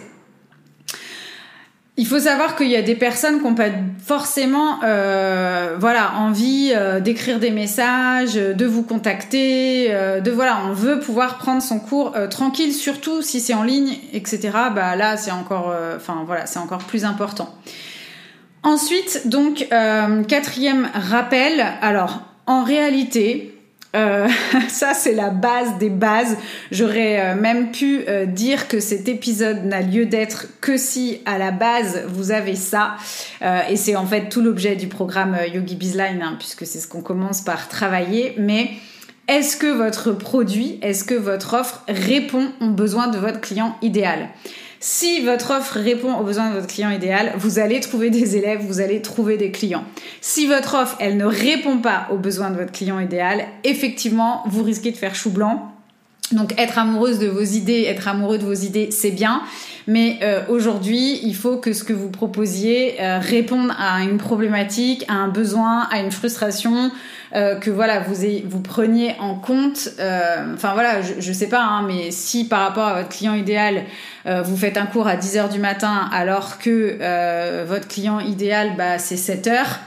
[1.98, 3.68] Il faut savoir qu'il y a des personnes qui n'ont pas
[4.02, 10.72] forcément euh, voilà, envie euh, d'écrire des messages, de vous contacter, euh, de voilà, on
[10.72, 14.50] veut pouvoir prendre son cours tranquille, surtout si c'est en ligne, etc.
[14.74, 17.55] Bah là, c'est encore, enfin voilà, c'est encore plus important.
[18.62, 19.68] Ensuite, donc
[20.28, 21.62] quatrième rappel.
[21.83, 23.51] Alors, en réalité,
[23.94, 24.28] euh,
[24.68, 26.37] ça, c'est la base des bases.
[26.70, 31.38] J'aurais euh, même pu euh, dire que cet épisode n'a lieu d'être que si, à
[31.38, 32.96] la base, vous avez ça.
[33.68, 37.02] et c'est en fait tout l'objet du programme Yogi Bizline, hein, puisque c'est ce qu'on
[37.02, 38.35] commence par travailler.
[38.38, 38.70] Mais
[39.28, 44.28] est-ce que votre produit, est-ce que votre offre répond aux besoins de votre client idéal?
[44.84, 48.62] Si votre offre répond aux besoins de votre client idéal, vous allez trouver des élèves,
[48.66, 49.84] vous allez trouver des clients.
[50.20, 54.64] Si votre offre, elle ne répond pas aux besoins de votre client idéal, effectivement, vous
[54.64, 55.72] risquez de faire chou blanc.
[56.32, 59.42] Donc être amoureuse de vos idées, être amoureux de vos idées, c'est bien.
[59.86, 65.04] Mais euh, aujourd'hui, il faut que ce que vous proposiez euh, réponde à une problématique,
[65.08, 66.90] à un besoin, à une frustration,
[67.34, 68.14] euh, que voilà vous
[68.44, 69.88] vous preniez en compte.
[69.98, 73.34] Euh, enfin voilà, je, je sais pas, hein, mais si par rapport à votre client
[73.34, 73.84] idéal,
[74.26, 78.74] euh, vous faites un cours à 10 heures du matin alors que votre client idéal,
[78.76, 79.80] bah, c'est 7 heures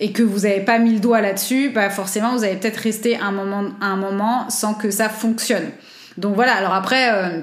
[0.00, 3.16] et que vous n'avez pas mis le doigt là-dessus, bah forcément vous allez peut-être rester
[3.18, 5.70] un moment, un moment sans que ça fonctionne.
[6.18, 6.54] Donc voilà.
[6.54, 7.42] Alors après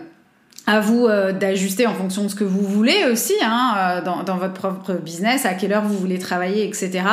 [0.68, 4.54] à vous d'ajuster en fonction de ce que vous voulez aussi hein, dans, dans, votre
[4.54, 7.04] propre business, à quelle heure vous voulez travailler, etc.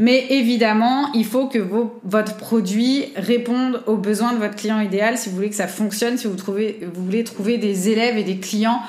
[0.00, 1.58] Mais évidemment, il faut que
[2.04, 6.16] votre produit réponde aux besoins de votre client idéal si vous voulez que ça fonctionne,
[6.16, 8.80] si vous, trouvez, vous voulez trouver des élèves et des clients.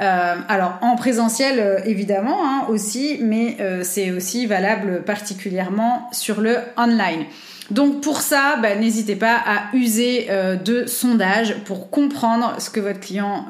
[0.00, 6.42] Euh, alors en présentiel euh, évidemment hein, aussi, mais euh, c'est aussi valable particulièrement sur
[6.42, 7.24] le online.
[7.70, 10.28] Donc pour ça, bah, n'hésitez pas à user
[10.64, 13.46] de sondage pour comprendre ce que votre client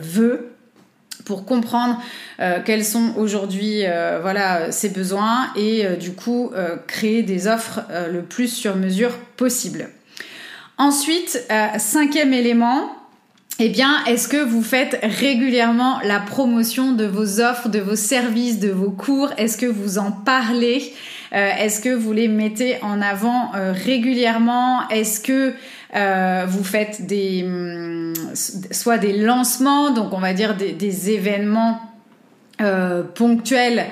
[0.00, 0.52] veut
[1.28, 2.00] pour comprendre
[2.40, 6.50] euh, quels sont aujourd'hui euh, voilà ses besoins et euh, du coup
[6.86, 9.90] créer des offres le plus sur mesure possible.
[10.78, 11.44] Ensuite,
[11.76, 12.92] cinquième élément,
[13.58, 18.60] eh bien, est-ce que vous faites régulièrement la promotion de vos offres, de vos services,
[18.60, 19.30] de vos cours?
[19.36, 20.94] Est-ce que vous en parlez?
[21.32, 24.88] Est-ce que vous les mettez en avant régulièrement?
[24.88, 25.54] Est-ce que
[25.94, 31.80] euh, vous faites des, hum, soit des lancements, donc on va dire des, événements
[32.60, 33.86] euh, ponctuels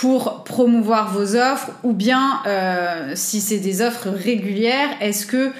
[0.00, 5.50] pour promouvoir vos offres ou bien euh, si c'est des offres régulières, est-ce que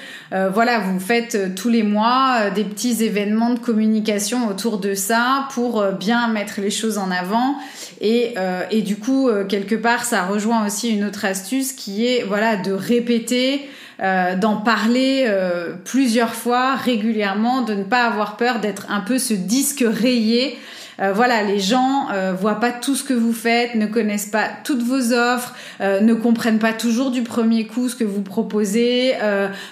[0.53, 5.83] voilà vous faites tous les mois des petits événements de communication autour de ça pour
[5.99, 7.57] bien mettre les choses en avant
[7.99, 8.35] et,
[8.71, 12.71] et du coup quelque part ça rejoint aussi une autre astuce qui est voilà de
[12.71, 13.67] répéter
[14.01, 19.19] euh, d'en parler euh, plusieurs fois régulièrement, de ne pas avoir peur d'être un peu
[19.19, 20.57] ce disque rayé
[21.01, 24.47] euh, voilà, les gens euh, voient pas tout ce que vous faites, ne connaissent pas
[24.63, 29.13] toutes vos offres, euh, ne comprennent pas toujours du premier coup ce que vous proposez,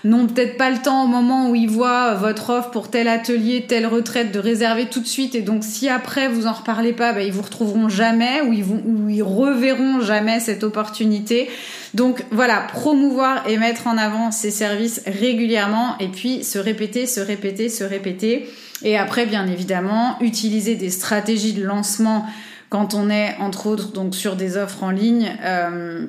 [0.03, 3.65] n'ont peut-être pas le temps au moment où ils voient votre offre pour tel atelier,
[3.67, 5.35] telle retraite de réserver tout de suite.
[5.35, 8.63] Et donc, si après vous en reparlez pas, bah, ils vous retrouveront jamais ou ils
[8.63, 11.49] vont ou ils reverront jamais cette opportunité.
[11.93, 17.19] Donc voilà, promouvoir et mettre en avant ces services régulièrement et puis se répéter, se
[17.19, 18.47] répéter, se répéter.
[18.83, 22.25] Et après, bien évidemment, utiliser des stratégies de lancement
[22.69, 25.35] quand on est, entre autres, donc sur des offres en ligne.
[25.43, 26.05] Euh,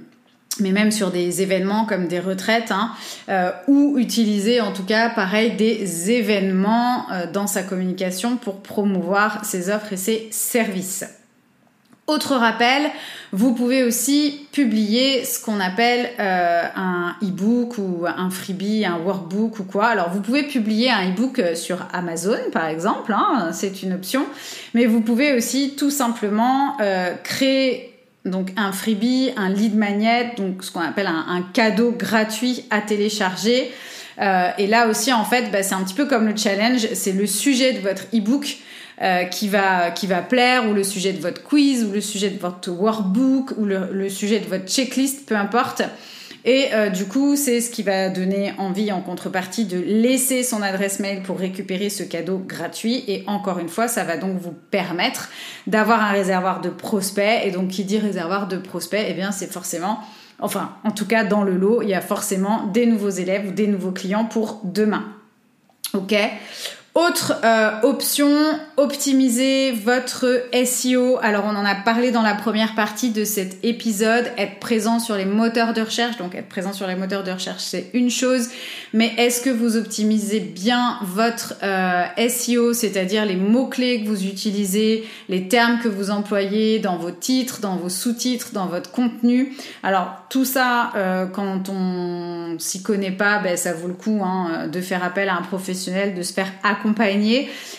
[0.58, 2.92] mais même sur des événements comme des retraites, hein,
[3.28, 9.44] euh, ou utiliser en tout cas pareil des événements euh, dans sa communication pour promouvoir
[9.44, 11.04] ses offres et ses services.
[12.10, 12.90] Autre rappel,
[13.30, 19.60] vous pouvez aussi publier ce qu'on appelle euh, un e-book ou un freebie, un workbook
[19.60, 19.86] ou quoi.
[19.86, 24.26] Alors vous pouvez publier un e-book sur Amazon par exemple, hein, c'est une option,
[24.74, 27.94] mais vous pouvez aussi tout simplement euh, créer
[28.24, 33.70] donc un freebie, un lead magnet, donc ce qu'on appelle un, cadeau gratuit à télécharger.
[34.20, 37.12] Euh, et là aussi en fait, bah, c'est un petit peu comme le challenge, c'est
[37.12, 38.58] le sujet de votre e-book
[39.02, 42.28] euh, qui, va, qui va plaire, ou le sujet de votre quiz, ou le sujet
[42.28, 45.82] de votre workbook, ou le, sujet de votre checklist, peu importe.
[46.44, 50.60] Et euh, du coup, c'est ce qui va donner envie en contrepartie de laisser son
[50.60, 53.02] adresse mail pour récupérer ce cadeau gratuit.
[53.08, 55.30] Et encore une fois, ça va donc vous permettre
[55.66, 57.40] d'avoir un réservoir de prospects.
[57.42, 60.00] Et donc, qui dit réservoir de prospects, eh bien, c'est forcément,
[60.40, 63.52] enfin, en tout cas, dans le lot, il y a forcément des nouveaux élèves ou
[63.52, 65.04] des nouveaux clients pour demain.
[65.94, 66.14] Ok?
[66.94, 70.26] Autre euh, option, optimiser votre
[70.64, 71.18] SEO.
[71.22, 75.14] Alors on en a parlé dans la première partie de cet épisode, être présent sur
[75.14, 76.16] les moteurs de recherche.
[76.16, 78.48] Donc être présent sur les moteurs de recherche c'est une chose,
[78.92, 85.08] mais est-ce que vous optimisez bien votre euh, SEO, c'est-à-dire les mots-clés que vous utilisez,
[85.28, 89.54] les termes que vous employez dans vos titres, dans vos sous-titres, dans votre contenu?
[89.84, 94.66] Alors tout ça, euh, quand on s'y connaît pas, ben, ça vaut le coup hein,
[94.66, 96.89] de faire appel à un professionnel, de se faire accompagner.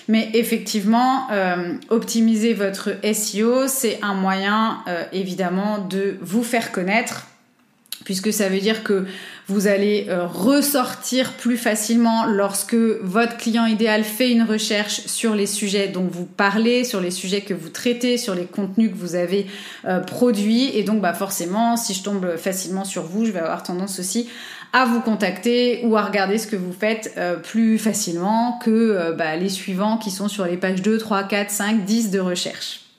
[0.08, 4.80] Mais effectivement, euh, optimiser votre SEO, c'est un moyen
[5.14, 7.28] évidemment de vous faire connaître
[8.04, 9.06] puisque ça veut dire que
[9.48, 15.46] vous allez euh, ressortir plus facilement lorsque votre client idéal fait une recherche sur les
[15.46, 19.16] sujets dont vous parlez, sur les sujets que vous traitez, sur les contenus que vous
[19.16, 19.48] avez
[19.86, 20.76] euh, produits.
[20.76, 24.30] Et donc, bah, forcément, si je tombe facilement sur vous, je vais avoir tendance aussi
[24.74, 29.36] à vous contacter ou à regarder ce que vous faites euh, plus facilement que bah,
[29.36, 32.91] les suivants qui sont sur les pages 2, 3, 4, 5, 10 de recherche.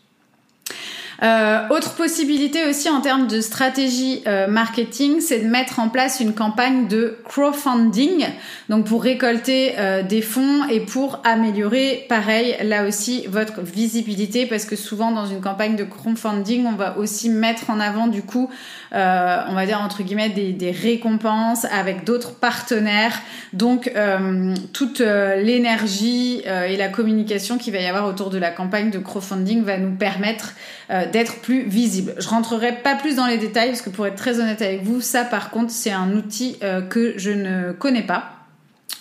[1.23, 6.19] Euh, autre possibilité aussi en termes de stratégie euh, marketing, c'est de mettre en place
[6.19, 8.27] une campagne de crowdfunding,
[8.69, 14.65] donc pour récolter euh, des fonds et pour améliorer, pareil, là aussi, votre visibilité, parce
[14.65, 18.51] que souvent dans une campagne de crowdfunding, on va aussi mettre en avant du coup,
[18.95, 23.21] on va dire entre guillemets, des, des récompenses avec d'autres partenaires.
[23.53, 23.91] Donc
[24.73, 29.63] toute l'énergie et la communication qu'il va y avoir autour de la campagne de crowdfunding
[29.63, 30.55] va nous permettre
[31.13, 32.15] d'être plus visible.
[32.19, 35.01] Je rentrerai pas plus dans les détails parce que pour être très honnête avec vous,
[35.01, 38.31] ça par contre c'est un outil euh, que je ne connais pas.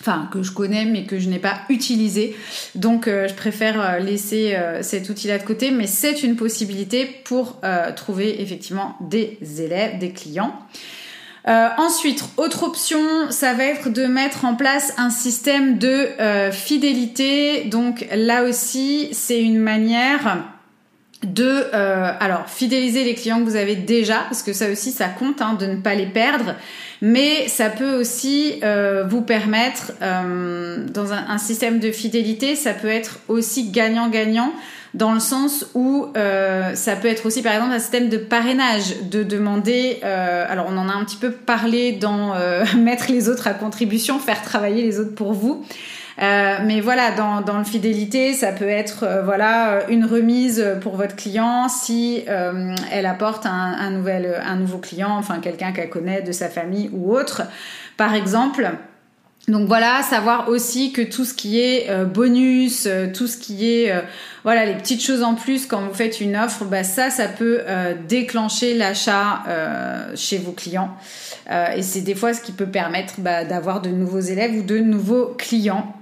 [0.00, 2.36] Enfin, que je connais mais que je n'ai pas utilisé.
[2.74, 7.60] Donc euh, je préfère euh, laisser cet outil-là de côté, mais c'est une possibilité pour
[7.96, 10.54] trouver effectivement des élèves, des clients.
[11.46, 16.08] ensuite, autre option, ça va être de mettre en place un système de
[16.50, 17.64] fidélité.
[17.64, 20.51] Donc là aussi, c'est une manière
[21.22, 25.40] de alors fidéliser les clients que vous avez déjà parce que ça aussi ça compte
[25.40, 26.54] hein, de ne pas les perdre
[27.00, 28.60] mais ça peut aussi
[29.08, 34.52] vous permettre dans un, un, système de fidélité ça peut être aussi gagnant-gagnant
[34.94, 39.02] dans le sens où euh, ça peut être aussi par exemple un système de parrainage,
[39.10, 43.28] de demander, euh, alors on en a un petit peu parlé dans euh, mettre les
[43.28, 45.64] autres à contribution, faire travailler les autres pour vous.
[46.20, 50.96] Euh, mais voilà, dans, dans le fidélité, ça peut être euh, voilà une remise pour
[50.96, 55.90] votre client si euh, elle apporte un, un, nouvel, un nouveau client, enfin quelqu'un qu'elle
[55.90, 57.42] connaît de sa famille ou autre,
[57.96, 58.70] par exemple.
[59.48, 63.68] Donc voilà, savoir aussi que tout ce qui est euh, bonus, euh, tout ce qui
[63.68, 64.00] est euh,
[64.44, 67.60] voilà les petites choses en plus quand vous faites une offre, bah ça, ça peut
[68.08, 69.42] déclencher l'achat
[70.16, 70.90] chez vos clients.
[71.48, 74.78] et c'est des fois ce qui peut permettre bah, d'avoir de nouveaux élèves ou de
[74.78, 75.94] nouveaux clients.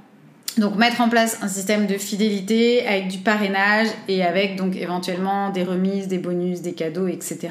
[0.59, 5.51] Donc mettre en place un système de fidélité avec du parrainage et avec donc éventuellement
[5.51, 7.49] des remises, des bonus, des cadeaux, etc.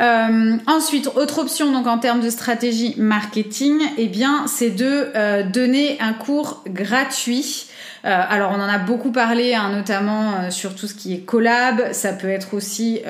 [0.00, 5.42] Euh, ensuite, autre option donc en termes de stratégie marketing, eh bien, c'est de euh,
[5.42, 7.66] donner un cours gratuit.
[8.04, 11.92] Euh, alors, on en a beaucoup parlé, hein, notamment sur tout ce qui est collab.
[11.92, 13.00] Ça peut être aussi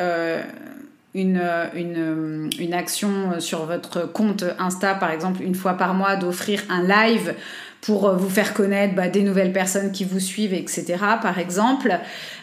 [1.14, 1.40] une,
[1.74, 6.82] une, une, action sur votre compte Insta, par exemple, une fois par mois, d'offrir un
[6.82, 7.34] live
[7.82, 10.96] pour euh, vous faire connaître bah, des nouvelles personnes qui vous suivent, etc.
[11.20, 11.98] Par exemple.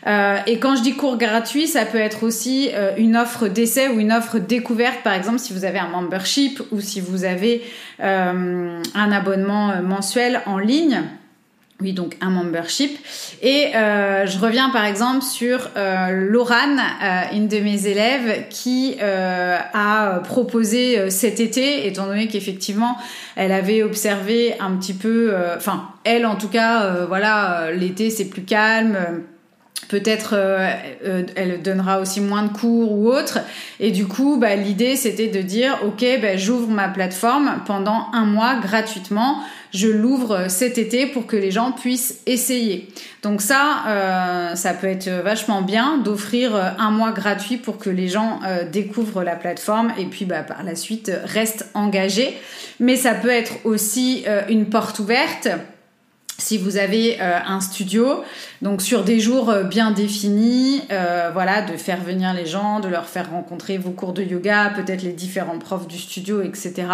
[0.05, 3.87] Euh, et quand je dis cours gratuit, ça peut être aussi euh, une offre d'essai
[3.87, 7.63] ou une offre découverte, par exemple si vous avez un membership ou si vous avez
[8.01, 11.01] un abonnement mensuel en ligne.
[11.81, 12.99] Oui, donc un membership.
[13.41, 18.97] Et euh, je reviens par exemple sur euh, Laurane, euh, une de mes élèves, qui
[19.01, 22.97] euh, a proposé cet été, étant donné qu'effectivement,
[23.37, 28.43] elle avait observé un petit peu, enfin, elle en tout cas, voilà, l'été c'est plus
[28.43, 28.97] calme
[29.89, 30.69] peut-être euh,
[31.03, 33.39] euh, elle donnera aussi moins de cours ou autre.
[33.81, 38.23] Et du coup, bah, l'idée c'était de dire, ok, bah, j'ouvre ma plateforme pendant un
[38.23, 39.39] mois gratuitement.
[39.73, 42.87] Je l'ouvre cet été pour que les gens puissent essayer.
[43.21, 48.07] Donc ça, euh, ça peut être vachement bien d'offrir un mois gratuit pour que les
[48.07, 48.39] gens
[48.71, 52.35] découvrent la plateforme et puis bah, par la suite restent engagés.
[52.79, 55.49] Mais ça peut être aussi une porte ouverte
[56.39, 58.23] si vous avez euh, un studio,
[58.61, 62.87] donc sur des jours euh, bien définis, euh, voilà, de faire venir les gens, de
[62.87, 66.87] leur faire rencontrer vos cours de yoga, peut-être les différents profs du studio, etc.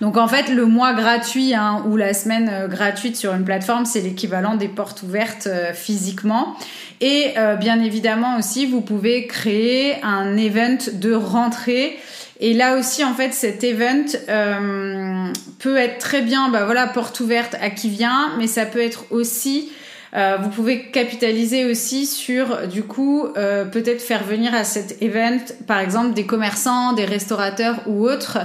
[0.00, 4.00] Donc en fait, le mois gratuit hein, ou la semaine gratuite sur une plateforme, c'est
[4.00, 6.56] l'équivalent des portes ouvertes physiquement.
[7.00, 11.96] Et bien évidemment aussi, vous pouvez créer un event de rentrée
[12.40, 17.18] et là aussi, en fait, cet event euh, peut être très bien, bah voilà, porte
[17.20, 19.72] ouverte à qui vient, mais ça peut être aussi,
[20.14, 25.40] euh, vous pouvez capitaliser aussi sur, du coup, euh, peut-être faire venir à cet event,
[25.66, 28.38] par exemple, des commerçants, des restaurateurs ou autres,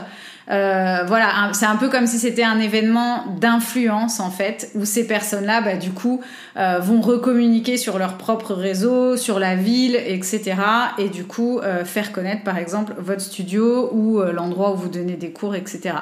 [0.49, 5.07] euh, voilà, c'est un peu comme si c'était un événement d'influence en fait, où ces
[5.07, 6.21] personnes-là, bah, du coup,
[6.57, 10.55] euh, vont recommuniquer sur leur propre réseau, sur la ville, etc.
[10.97, 15.15] Et du coup, euh, faire connaître par exemple votre studio ou l'endroit où vous donnez
[15.15, 15.95] des cours, etc.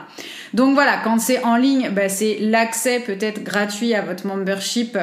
[0.54, 4.98] Donc voilà, quand c'est en ligne, bah, c'est l'accès peut-être gratuit à votre membership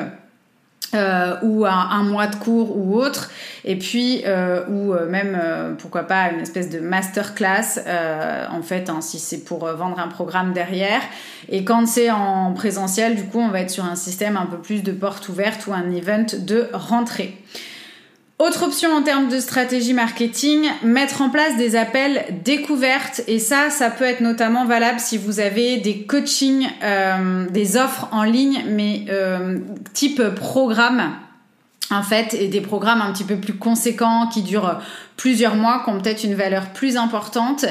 [0.94, 3.30] euh, ou un, un, mois de cours ou autre,
[3.64, 8.62] et puis euh, ou euh, même euh, pourquoi pas une espèce de masterclass euh, en
[8.62, 11.02] fait, hein, si c'est pour vendre un programme derrière.
[11.50, 14.58] Et quand c'est en présentiel, du coup, on va être sur un système un peu
[14.58, 17.36] plus de porte ouverte ou un event de rentrée.
[18.38, 23.20] Autre option en termes de stratégie marketing, mettre en place des appels découvertes.
[23.26, 28.06] Et ça, ça peut être notamment valable si vous avez des coachings, euh, des offres
[28.12, 29.58] en ligne, mais euh,
[29.92, 31.10] type programme
[31.90, 34.78] en fait, et des programmes un petit peu plus conséquents qui durent
[35.16, 37.64] plusieurs mois, qui ont peut-être une valeur plus importante.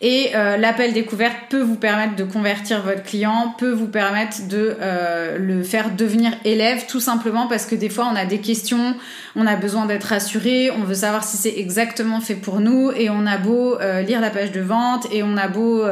[0.00, 4.76] Et euh, l'appel découverte peut vous permettre de convertir votre client, peut vous permettre de
[4.80, 8.96] euh, le faire devenir élève, tout simplement parce que des fois on a des questions,
[9.34, 13.10] on a besoin d'être rassuré, on veut savoir si c'est exactement fait pour nous, et
[13.10, 15.84] on a beau euh, lire la page de vente, et on a beau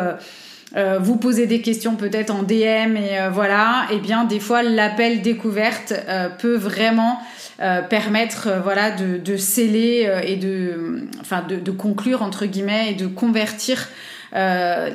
[0.75, 4.41] euh, vous poser des questions peut-être en DM et euh, voilà, et eh bien des
[4.41, 7.19] fois l'appel découverte euh, peut vraiment
[7.91, 8.49] permettre
[8.99, 13.89] de, sceller et de enfin de, de, conclure entre guillemets et de convertir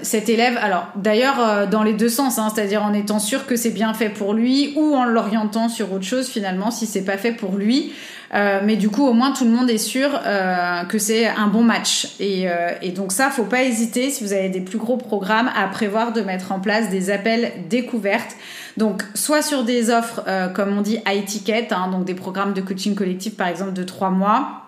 [0.01, 0.57] cet élève.
[0.61, 4.09] Alors d'ailleurs dans les deux sens, hein, c'est-à-dire en étant sûr que c'est bien fait
[4.09, 7.93] pour lui ou en l'orientant sur autre chose finalement si c'est pas fait pour lui.
[8.33, 11.47] Euh, mais du coup, au moins, tout le monde est sûr euh, que c'est un
[11.47, 12.09] bon match.
[12.19, 15.49] Et, euh, et, donc ça, faut pas hésiter, si vous avez des plus gros programmes,
[15.55, 18.35] à prévoir de mettre en place des appels découvertes.
[18.75, 20.23] Donc, soit sur des offres,
[20.53, 23.81] comme on dit, high ticket, hein, donc des programmes de coaching collectif, par exemple, de
[23.81, 24.66] trois mois,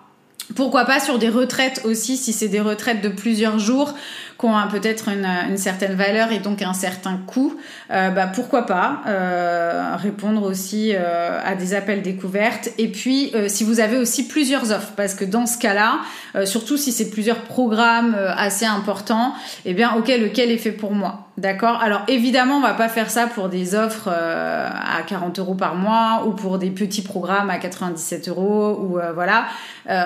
[0.56, 3.94] Pourquoi pas sur des retraites aussi, si c'est des retraites de plusieurs jours
[4.40, 7.56] qui ont peut-être une, certaine valeur et donc un certain coût,
[7.92, 12.70] euh, bah, pourquoi pas euh, répondre aussi euh, à des appels découvertes.
[12.78, 16.00] Et puis, si vous avez aussi plusieurs offres, parce que dans ce cas-là,
[16.46, 19.34] surtout si c'est plusieurs programmes assez importants,
[19.66, 23.10] eh bien, ok, lequel est fait pour moi D'accord Alors évidemment, on va pas faire
[23.10, 27.58] ça pour des offres à 40 euros par mois ou pour des petits programmes à
[27.58, 29.46] 97 euros ou voilà.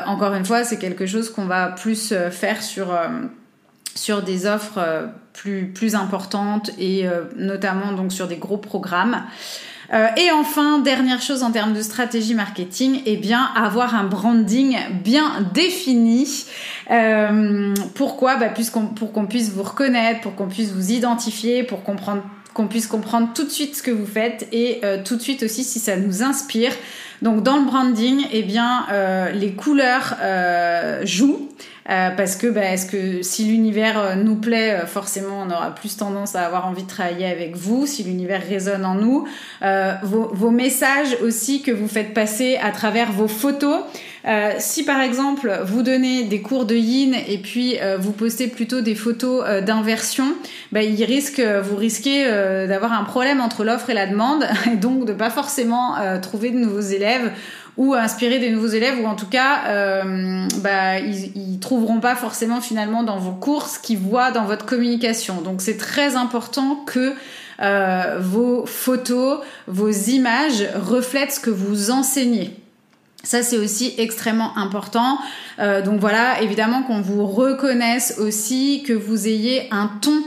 [0.06, 2.96] encore une fois, c'est quelque chose qu'on va plus faire sur
[3.96, 9.24] sur des offres euh, plus, plus importantes et euh, notamment donc sur des gros programmes.
[9.94, 14.78] Euh, et enfin, dernière chose en termes de stratégie marketing, eh bien avoir un branding
[15.04, 16.46] bien défini.
[17.96, 18.38] pourquoi?
[18.38, 18.50] Bah,
[18.96, 22.24] Pour qu'on puisse vous reconnaître, pour qu'on puisse vous identifier, pour comprendre
[22.54, 25.64] qu'on puisse comprendre tout de suite ce que vous faites et tout de suite aussi
[25.64, 26.72] si ça nous inspire.
[27.22, 28.86] Donc dans le branding, eh bien
[29.34, 30.16] les couleurs
[31.04, 31.50] jouent.
[31.90, 35.76] Euh, parce que, bah, est-ce que si l'univers euh, nous plaît, euh, forcément, on aura
[35.76, 37.86] plus tendance à avoir envie de travailler avec vous.
[37.86, 39.28] Si l'univers résonne en nous,
[40.04, 43.82] vos, messages aussi que vous faites passer à travers vos photos.
[44.58, 48.96] Si par exemple vous donnez des cours de yin et puis vous postez plutôt des
[48.96, 50.26] photos d'inversion,
[50.72, 52.26] bah, il risque, vous risquez
[52.68, 56.58] d'avoir un problème entre l'offre et la demande et donc de pas forcément trouver de
[56.58, 57.32] nouveaux élèves
[57.78, 62.16] ou inspirer des nouveaux élèves ou en tout cas euh, bah, ils, ils trouveront pas
[62.16, 65.42] forcément finalement dans vos cours ce qu'ils voient dans votre communication.
[65.42, 67.14] Donc c'est très important que
[67.62, 72.63] euh, vos photos vos images reflètent ce que vous enseignez
[73.26, 75.18] ça, c'est aussi extrêmement important.
[75.60, 80.22] Euh, donc voilà, évidemment qu'on vous reconnaisse aussi, que vous ayez un ton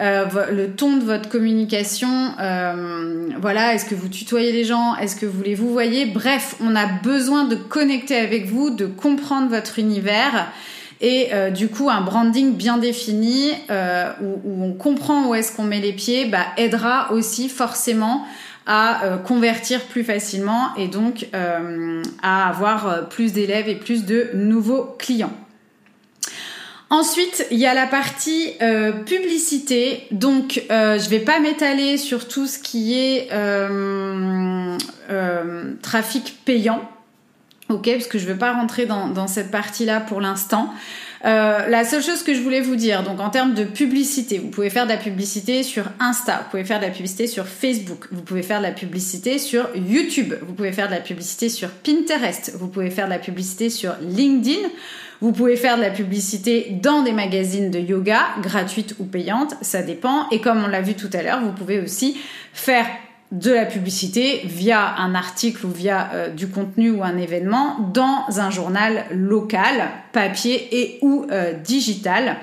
[0.00, 2.32] euh, le ton de votre communication.
[2.40, 6.06] Euh, voilà, est-ce que vous tutoyez les gens Est-ce que vous les vous voyez?
[6.06, 10.50] Bref, on a besoin de connecter avec vous, de comprendre votre univers.
[11.02, 13.52] Et du coup, un branding bien défini,
[14.20, 18.26] où, on comprend où est-ce qu'on met les pieds, bah, aidera aussi forcément
[18.66, 21.26] à convertir plus facilement et donc
[22.22, 25.32] à avoir plus d'élèves et plus de nouveaux clients.
[26.92, 30.08] Ensuite, il y a la partie euh, publicité.
[30.10, 34.76] Donc, euh, je vais pas m'étaler sur tout ce qui est euh,
[35.82, 36.82] trafic payant.
[37.68, 40.74] Ok, parce que je ne vais pas rentrer dans, dans cette partie-là pour l'instant.
[41.22, 44.70] La seule chose que je voulais vous dire, donc en termes de publicité, vous pouvez
[44.70, 48.22] faire de la publicité sur Insta, vous pouvez faire de la publicité sur Facebook, vous
[48.22, 52.54] pouvez faire de la publicité sur YouTube, vous pouvez faire de la publicité sur Pinterest,
[52.58, 54.68] vous pouvez faire de la publicité sur LinkedIn,
[55.20, 59.82] vous pouvez faire de la publicité dans des magazines de yoga, gratuite ou payante, ça
[59.82, 60.26] dépend.
[60.30, 62.16] Et comme on l'a vu tout à l'heure, vous pouvez aussi
[62.54, 62.86] faire
[63.32, 68.24] de la publicité via un article ou via euh, du contenu ou un événement dans
[68.40, 72.38] un journal local, papier et ou euh, digital.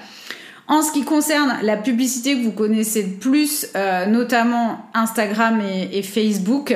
[0.70, 5.62] En ce qui concerne la publicité que vous connaissez le plus, euh, notamment Instagram
[5.92, 6.76] et Facebook,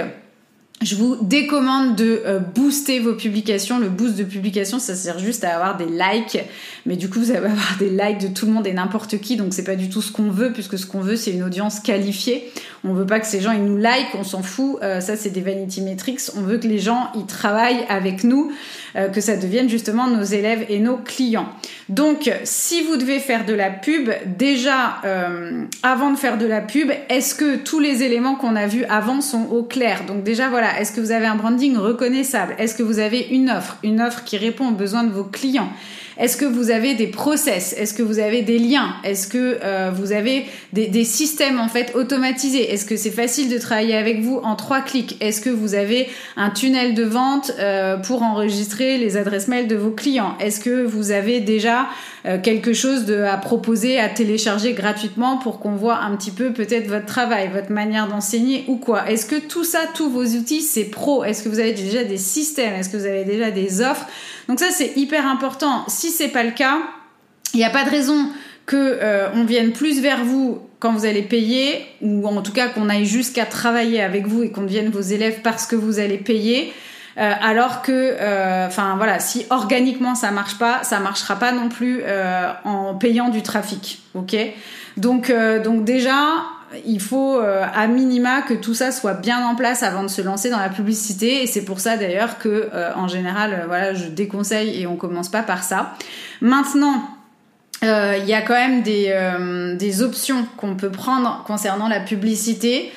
[0.81, 2.23] je vous décommande de
[2.55, 3.79] booster vos publications.
[3.79, 6.39] Le boost de publication, ça sert juste à avoir des likes.
[6.85, 9.35] Mais du coup, vous allez avoir des likes de tout le monde et n'importe qui.
[9.35, 11.81] Donc, c'est pas du tout ce qu'on veut, puisque ce qu'on veut, c'est une audience
[11.81, 12.51] qualifiée.
[12.83, 14.77] On veut pas que ces gens, ils nous like, on s'en fout.
[14.81, 16.19] Euh, ça, c'est des vanity metrics.
[16.35, 18.51] On veut que les gens, ils travaillent avec nous,
[18.95, 21.49] euh, que ça devienne justement nos élèves et nos clients.
[21.89, 25.01] Donc, si vous devez faire de la pub, déjà,
[25.83, 29.21] avant de faire de la pub, est-ce que tous les éléments qu'on a vus avant
[29.21, 30.03] sont au clair?
[30.07, 32.55] Donc, déjà, voilà est-ce que vous avez un branding reconnaissable?
[32.57, 33.77] Est-ce que vous avez une offre?
[33.83, 35.69] Une offre qui répond aux besoins de vos clients?
[36.17, 37.73] Est-ce que vous avez des process?
[37.77, 38.95] Est-ce que vous avez des liens?
[39.03, 42.71] Est-ce que euh, vous avez des, systèmes en fait automatisés?
[42.71, 45.17] Est-ce que c'est facile de travailler avec vous en trois clics?
[45.21, 49.75] Est-ce que vous avez un tunnel de vente euh, pour enregistrer les adresses mail de
[49.75, 50.35] vos clients?
[50.39, 51.87] Est-ce que vous avez déjà
[52.25, 56.87] euh, quelque chose à proposer, à télécharger gratuitement pour qu'on voit un petit peu peut-être
[56.87, 60.85] votre travail, votre manière d'enseigner ou quoi Est-ce que tout ça, tous vos outils, c'est
[60.85, 61.23] pro?
[61.23, 62.73] Est-ce que vous avez déjà des systèmes?
[62.73, 64.05] Est-ce que vous avez déjà des offres?
[64.47, 65.83] Donc ça, c'est hyper important.
[65.87, 66.77] Si c'est pas le cas,
[67.53, 68.27] il n'y a pas de raison
[68.65, 72.69] que euh, on vienne plus vers vous quand vous allez payer, ou en tout cas
[72.69, 76.17] qu'on aille jusqu'à travailler avec vous et qu'on devienne vos élèves parce que vous allez
[76.17, 76.73] payer.
[77.17, 81.69] Euh, alors que, euh, enfin voilà, si organiquement ça marche pas, ça marchera pas non
[81.69, 82.03] plus
[82.63, 84.35] en payant du trafic, ok?
[84.97, 85.33] Donc,
[85.63, 86.13] donc déjà,
[86.85, 90.21] il faut euh, à minima que tout ça soit bien en place avant de se
[90.21, 93.93] lancer dans la publicité et c'est pour ça d'ailleurs que euh, en général euh, voilà
[93.93, 95.93] je déconseille et on commence pas par ça.
[96.41, 97.09] Maintenant
[97.83, 99.11] il y a quand même des,
[99.75, 102.93] des options qu'on peut prendre concernant la publicité.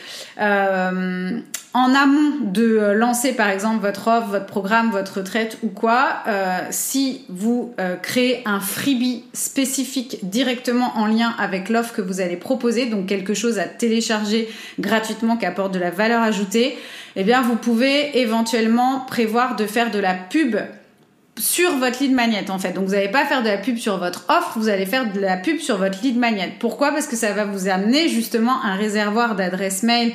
[1.74, 6.22] En amont de euh, lancer par exemple votre offre, votre programme, votre retraite ou quoi,
[6.28, 12.20] euh, si vous euh, créez un freebie spécifique directement en lien avec l'offre que vous
[12.20, 14.48] allez proposer, donc quelque chose à télécharger
[14.78, 16.78] gratuitement qui apporte de la valeur ajoutée,
[17.16, 20.56] eh bien vous pouvez éventuellement prévoir de faire de la pub
[21.36, 22.70] sur votre lead magnet en fait.
[22.70, 25.18] Donc vous n'allez pas faire de la pub sur votre offre, vous allez faire de
[25.18, 26.52] la pub sur votre lead magnet.
[26.60, 26.92] Pourquoi?
[26.92, 30.12] Parce que ça va vous amener justement un réservoir d'adresses mail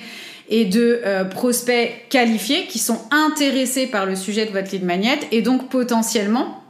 [0.49, 5.19] et de euh, prospects qualifiés qui sont intéressés par le sujet de votre lead magnet
[5.31, 6.63] et donc potentiellement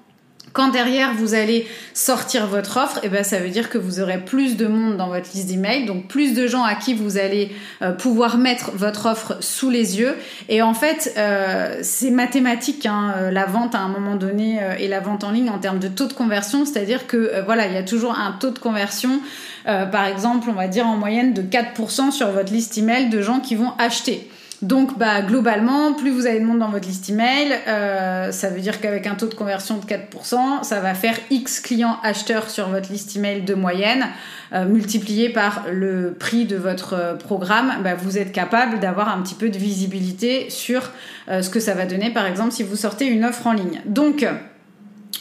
[0.53, 4.19] quand derrière vous allez sortir votre offre, eh ben ça veut dire que vous aurez
[4.19, 7.51] plus de monde dans votre liste d'emails, donc plus de gens à qui vous allez
[7.81, 10.15] euh, pouvoir mettre votre offre sous les yeux.
[10.47, 14.99] Et en fait, euh, c'est mathématique hein, la vente à un moment donné et la
[14.99, 17.83] vente en ligne en termes de taux de conversion, c'est-à-dire que voilà, il y a
[17.83, 19.21] toujours un taux de conversion
[19.67, 23.21] euh, par exemple, on va dire en moyenne de 4% sur votre liste email de
[23.21, 24.29] gens qui vont acheter.
[24.62, 28.60] Donc, bah, globalement, plus vous avez de monde dans votre liste email, euh, ça veut
[28.60, 32.68] dire qu'avec un taux de conversion de 4%, ça va faire X clients acheteurs sur
[32.68, 34.07] votre liste email de moyenne,
[34.51, 39.36] euh, multiplié par le prix de votre programme, bah, vous êtes capable d'avoir un petit
[39.36, 40.91] peu de visibilité sur
[41.30, 43.82] ce que ça va donner, par exemple, si vous sortez une offre en ligne.
[43.86, 44.26] Donc,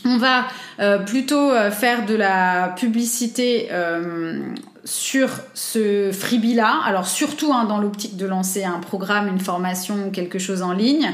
[0.05, 0.47] on va
[0.81, 4.41] euh, plutôt euh, faire de la publicité euh,
[4.89, 6.81] sur ce freebie-là.
[6.85, 11.11] Alors surtout hein, dans l'optique de lancer un programme, une formation, quelque chose en ligne.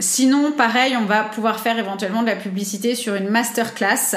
[0.00, 4.16] sinon, pareil, on va pouvoir faire éventuellement de la publicité sur une masterclass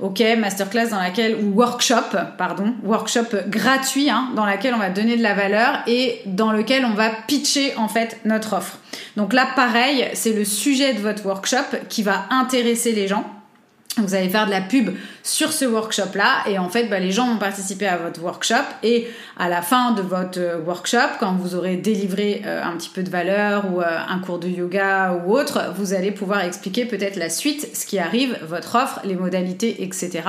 [0.00, 5.16] ok, masterclass dans laquelle, ou workshop, pardon, workshop gratuit, hein, dans laquelle on va donner
[5.16, 8.78] de la valeur et dans lequel on va pitcher en fait notre offre.
[9.16, 13.24] Donc là, pareil, c'est le sujet de votre workshop qui va intéresser les gens.
[13.98, 14.90] Vous allez faire de la pub
[15.22, 19.08] sur ce workshop-là et en fait, bah, les gens vont participer à votre workshop et
[19.38, 23.02] à la fin de votre euh, workshop, quand vous aurez délivré euh, un petit peu
[23.02, 27.16] de valeur ou euh, un cours de yoga ou autre, vous allez pouvoir expliquer peut-être
[27.16, 30.20] la suite, ce qui arrive, votre offre, les modalités, etc.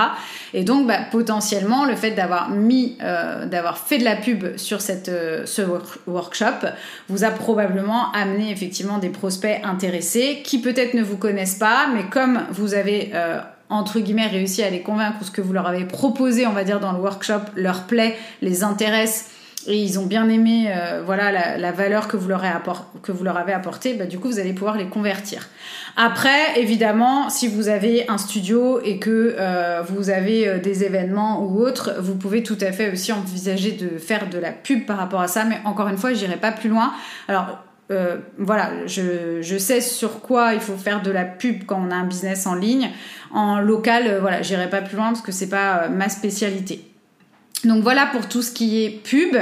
[0.54, 5.12] Et donc, bah, potentiellement, le fait d'avoir mis, d'avoir fait de la pub sur cette,
[5.46, 5.62] ce
[6.08, 6.68] workshop
[7.10, 12.06] vous a probablement amené effectivement des prospects intéressés qui peut-être ne vous connaissent pas, mais
[12.10, 13.12] comme vous avez
[13.70, 16.64] entre guillemets réussi à les convaincre ou ce que vous leur avez proposé, on va
[16.64, 19.30] dire, dans le workshop leur plaît, les intéresse
[19.68, 22.56] et ils ont bien aimé euh, voilà la, valeur que vous, leur avez
[23.04, 25.50] que vous leur avez apportée, bah, du coup vous allez pouvoir les convertir.
[25.98, 31.44] Après, évidemment, si vous avez un studio et que euh, vous avez euh, des événements
[31.44, 34.98] ou autres, vous pouvez tout à fait aussi envisager de faire de la pub par
[34.98, 36.94] rapport à ça, mais encore une fois, j'irai pas plus loin.
[37.28, 41.92] Alors euh, voilà, je, sais sur quoi il faut faire de la pub quand on
[41.92, 42.90] a un business en ligne.
[43.32, 46.82] En local, euh, voilà, j'irai pas plus loin parce que c'est pas euh, ma spécialité.
[47.64, 49.36] Donc voilà pour tout ce qui est pub.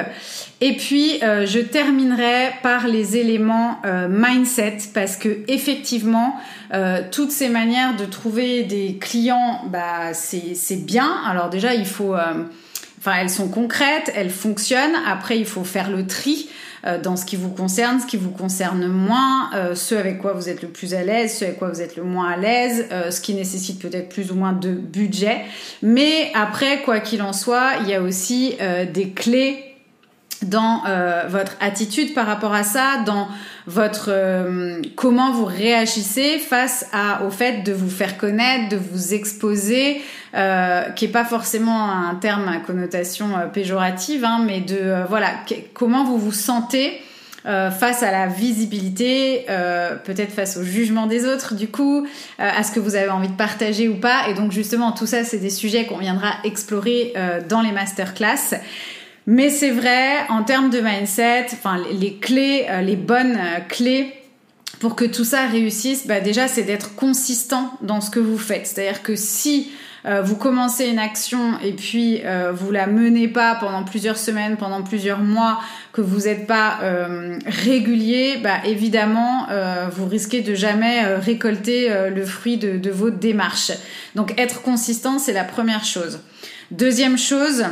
[0.62, 6.40] Et puis je terminerai par les éléments mindset parce que effectivement
[7.12, 11.14] toutes ces manières de trouver des clients, bah c'est bien.
[11.28, 14.96] Alors déjà il faut, enfin elles sont concrètes, elles fonctionnent.
[15.06, 16.48] Après il faut faire le tri.
[16.86, 20.34] Euh, dans ce qui vous concerne, ce qui vous concerne moins, euh, ce avec quoi
[20.34, 22.86] vous êtes le plus à l'aise, ce avec quoi vous êtes le moins à l'aise,
[22.92, 25.42] euh, ce qui nécessite peut-être plus ou moins de budget.
[25.82, 28.58] Mais après, quoi qu'il en soit, il y a aussi
[28.94, 29.75] des clés
[30.44, 30.84] dans
[31.28, 33.28] votre attitude par rapport à ça, dans
[33.68, 34.12] votre
[34.96, 40.02] comment vous réagissez face à, au fait de vous faire connaître, de vous exposer,
[40.36, 45.06] euh, qui est pas forcément un terme à connotation euh, péjorative, hein, mais de euh,
[45.08, 45.30] voilà
[45.74, 47.02] comment vous vous sentez
[47.80, 49.46] face à la visibilité,
[50.04, 52.08] peut-être face au jugement des autres, du coup,
[52.40, 54.30] à ce que vous avez envie de partager ou pas.
[54.30, 57.14] Et donc justement, tout ça, c'est des sujets qu'on viendra explorer
[57.48, 58.56] dans les masterclass.
[59.28, 64.14] Mais c'est vrai, en termes de mindset, enfin les clés, les bonnes clés
[64.80, 68.68] pour que tout ça réussisse, bah déjà c'est d'être consistant dans ce que vous faites.
[68.68, 69.72] C'est-à-dire que si
[70.06, 74.58] euh, vous commencez une action et puis euh, vous la menez pas pendant plusieurs semaines,
[74.58, 75.60] pendant plusieurs mois,
[75.94, 79.48] que vous n'êtes pas euh, régulier, bah évidemment
[79.92, 83.72] vous risquez de jamais récolter le fruit de, de votre démarche.
[84.16, 86.20] Donc être consistant, c'est la première chose.
[86.72, 87.66] Deuxième chose,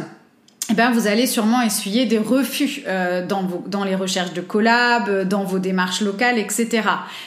[0.70, 4.41] eh ben, vous allez sûrement essuyer des refus euh, dans, vos, dans les recherches de
[4.41, 6.84] collab, dans vos démarches locales, etc.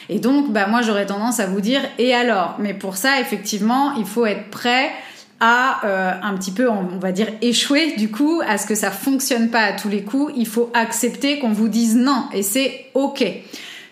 [0.09, 2.55] Et donc, bah, moi, j'aurais tendance à vous dire, et alors?
[2.59, 4.91] Mais pour ça, effectivement, il faut être prêt
[5.39, 8.89] à euh, un petit peu, on va dire, échouer du coup, à ce que ça
[8.89, 10.33] fonctionne pas à tous les coups.
[10.35, 13.23] Il faut accepter qu'on vous dise non, et c'est OK.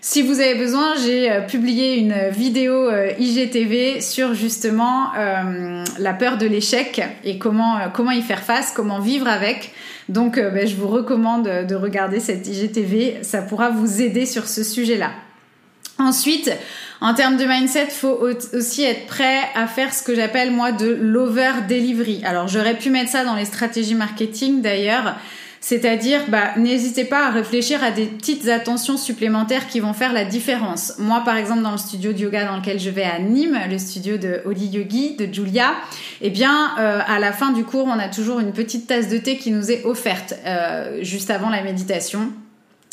[0.07, 5.11] Si vous avez besoin, j'ai publié une vidéo IGTV sur justement
[5.97, 9.71] la peur de l'échec et comment comment y faire face, comment vivre avec.
[10.07, 13.23] Donc, ben, je vous recommande de regarder cette IGTV.
[13.23, 15.09] Ça pourra vous aider sur ce sujet-là.
[15.97, 16.51] Ensuite,
[17.01, 18.21] en termes de mindset, faut
[18.53, 22.21] aussi être prêt à faire ce que j'appelle moi de l'over delivery.
[22.25, 25.15] Alors j'aurais pu mettre ça dans les stratégies marketing d'ailleurs.
[25.67, 30.23] C'est-à-dire, bah, n'hésitez pas à réfléchir à des petites attentions supplémentaires qui vont faire la
[30.23, 30.93] différence.
[30.99, 33.79] Moi, par exemple, dans le studio de yoga dans lequel je vais à Nîmes, le
[33.79, 35.73] studio de Oli Yogi, de Julia,
[36.21, 39.17] eh bien, euh, à la fin du cours, on a toujours une petite tasse de
[39.17, 42.31] thé qui nous est offerte euh, juste avant la méditation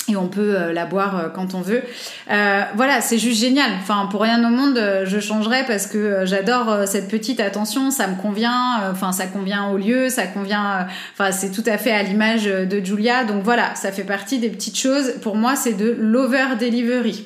[0.09, 1.83] et on peut euh, la boire euh, quand on veut.
[2.31, 3.71] Euh, voilà, c'est juste génial.
[3.81, 7.91] Enfin, pour rien au monde, je changerais parce que j'adore cette petite attention.
[7.91, 8.91] Ça me convient.
[8.91, 10.87] Enfin, ça convient au lieu, ça convient.
[11.13, 13.25] Enfin, c'est tout à fait à l'image de Julia.
[13.25, 15.15] Donc voilà, ça fait partie des petites choses.
[15.23, 17.25] Pour moi, c'est de l'over delivery.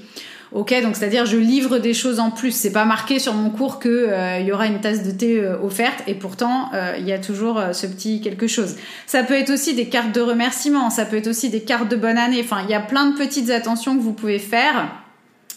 [0.53, 2.53] Ok, donc c'est-à-dire je livre des choses en plus.
[2.53, 5.59] C'est pas marqué sur mon cours que euh, y aura une tasse de thé euh,
[5.61, 8.77] offerte et pourtant euh, il y a toujours ce petit quelque chose.
[9.07, 11.97] Ça peut être aussi des cartes de remerciement, ça peut être aussi des cartes de
[11.97, 12.41] bonne année.
[12.45, 14.89] Enfin, il y a plein de petites attentions que vous pouvez faire.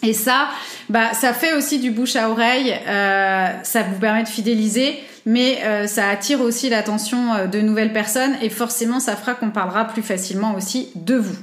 [0.02, 0.48] Et ça,
[0.88, 2.74] bah, ça fait aussi du bouche à oreille.
[2.86, 9.00] ça vous permet de fidéliser mais ça attire aussi l'attention de nouvelles personnes et forcément
[9.00, 11.36] ça fera qu'on parlera plus facilement aussi de vous.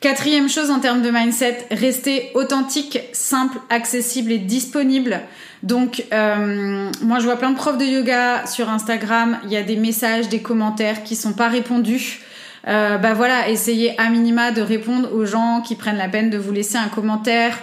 [0.00, 5.20] Quatrième chose en termes de mindset, rester authentique, simple, accessible et disponible.
[5.62, 9.38] Donc, euh, moi, je vois plein de profs de yoga sur Instagram.
[9.44, 12.20] Il y a des messages, des commentaires qui sont pas répondus.
[12.68, 16.38] Euh, bah voilà, essayez à minima de répondre aux gens qui prennent la peine de
[16.38, 17.56] vous laisser un commentaire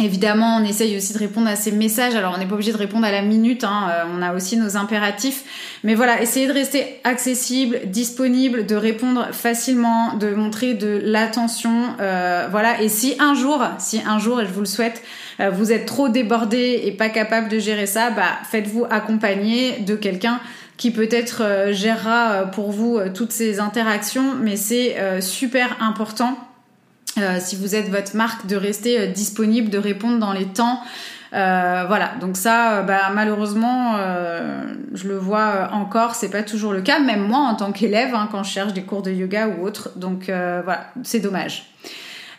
[0.00, 2.16] Évidemment, on essaye aussi de répondre à ces messages.
[2.16, 3.62] Alors, on n'est pas obligé de répondre à la minute.
[3.62, 3.90] Hein.
[3.90, 5.44] Euh, on a aussi nos impératifs.
[5.84, 11.94] Mais voilà, essayez de rester accessible, disponible, de répondre facilement, de montrer de l'attention.
[12.00, 12.82] Euh, voilà.
[12.82, 15.00] Et si un jour, si un jour, et je vous le souhaite,
[15.38, 19.94] euh, vous êtes trop débordé et pas capable de gérer ça, bah, faites-vous accompagner de
[19.94, 20.40] quelqu'un
[20.76, 24.34] qui peut-être gérera pour vous toutes ces interactions.
[24.42, 26.36] Mais c'est super important
[27.18, 30.80] euh, si vous êtes votre marque, de rester euh, disponible, de répondre dans les temps.
[31.32, 33.96] Euh, voilà, donc ça, bah, malheureusement,
[34.92, 38.28] je le vois encore, c'est pas toujours le cas, même moi en tant qu'élève, hein,
[38.30, 39.90] quand je cherche des cours de yoga ou autre.
[39.96, 41.72] Donc voilà, c'est dommage.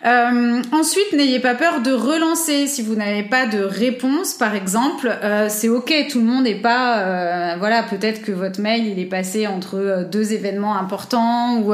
[0.01, 5.13] ensuite, n'ayez pas peur de relancer si vous n'avez pas de réponse, par exemple.
[5.49, 9.45] c'est ok, tout le monde n'est pas, voilà, peut-être que votre mail il est passé
[9.45, 11.73] entre deux événements importants ou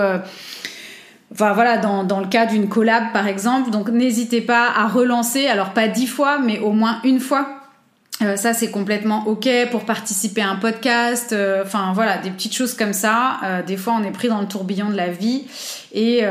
[1.32, 5.48] Enfin voilà, dans, dans le cas d'une collab par exemple, donc n'hésitez pas à relancer,
[5.48, 7.62] alors pas dix fois, mais au moins une fois.
[8.22, 11.34] Euh, ça c'est complètement ok pour participer à un podcast.
[11.34, 13.40] Euh, enfin voilà, des petites choses comme ça.
[13.44, 15.46] Euh, des fois on est pris dans le tourbillon de la vie
[15.94, 16.24] et,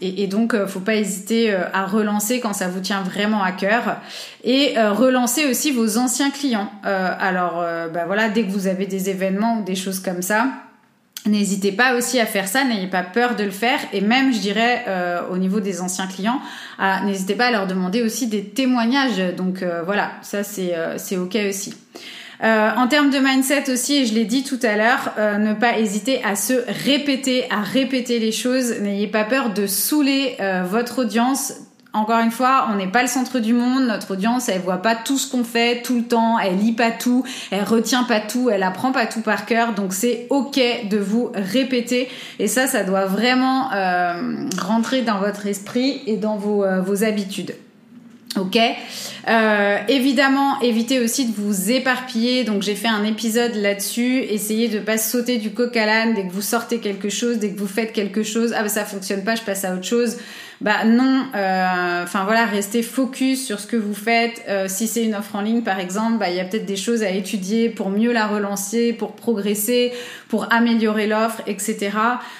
[0.00, 3.98] et, et, donc faut pas hésiter à relancer quand ça vous tient vraiment à cœur
[4.42, 6.70] et relancer aussi vos anciens clients.
[6.82, 10.48] alors bah voilà, dès que vous avez des événements ou des choses comme ça
[11.26, 14.38] N'hésitez pas aussi à faire ça, n'ayez pas peur de le faire et même je
[14.38, 16.40] dirais euh, au niveau des anciens clients,
[17.04, 19.34] n'hésitez pas à leur demander aussi des témoignages.
[19.36, 21.74] Donc euh, voilà, ça c'est euh, c'est ok aussi.
[22.42, 26.22] en termes de mindset aussi, et je l'ai dit tout à l'heure, ne pas hésiter
[26.22, 26.52] à se
[26.84, 28.74] répéter, à répéter les choses.
[28.80, 31.54] N'ayez pas peur de saouler votre audience
[31.96, 33.86] encore une fois, on n'est pas le centre du monde.
[33.86, 36.38] Notre audience, elle voit pas tout ce qu'on fait tout le temps.
[36.38, 37.24] Elle lit pas tout.
[37.50, 38.50] Elle retient pas tout.
[38.50, 39.72] Elle apprend pas tout par cœur.
[39.72, 42.08] Donc c'est ok de vous répéter.
[42.38, 47.02] Et ça, ça doit vraiment euh, rentrer dans votre esprit et dans vos, euh, vos
[47.02, 47.54] habitudes.
[48.38, 48.58] Ok?
[49.28, 52.44] Euh, évidemment, évitez aussi de vous éparpiller.
[52.44, 54.18] Donc, j'ai fait un épisode là-dessus.
[54.18, 57.50] Essayez de pas sauter du coq à l'âne dès que vous sortez quelque chose, dès
[57.50, 58.52] que vous faites quelque chose.
[58.54, 60.18] Ah, bah, ça fonctionne pas, je passe à autre chose
[60.62, 64.42] bah non, euh, enfin voilà, restez focus sur ce que vous faites.
[64.48, 66.76] Euh, si c'est une offre en ligne par exemple, bah il y a peut-être des
[66.76, 69.92] choses à étudier pour mieux la relancer, pour progresser,
[70.28, 71.90] pour améliorer l'offre, etc.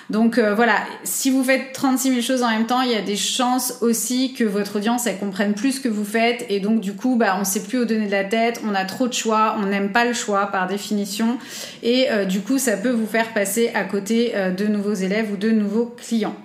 [0.08, 3.02] Donc euh, voilà, si vous faites 36 000 choses en même temps, il y a
[3.02, 6.80] des chances aussi que votre audience elle comprenne plus ce que vous faites et donc
[6.80, 9.14] du coup bah on sait plus où donner de la tête, on a trop de
[9.14, 11.36] choix, on n'aime pas le choix par définition
[11.82, 15.50] et du coup ça peut vous faire passer à côté de nouveaux élèves ou de
[15.50, 16.36] nouveaux clients.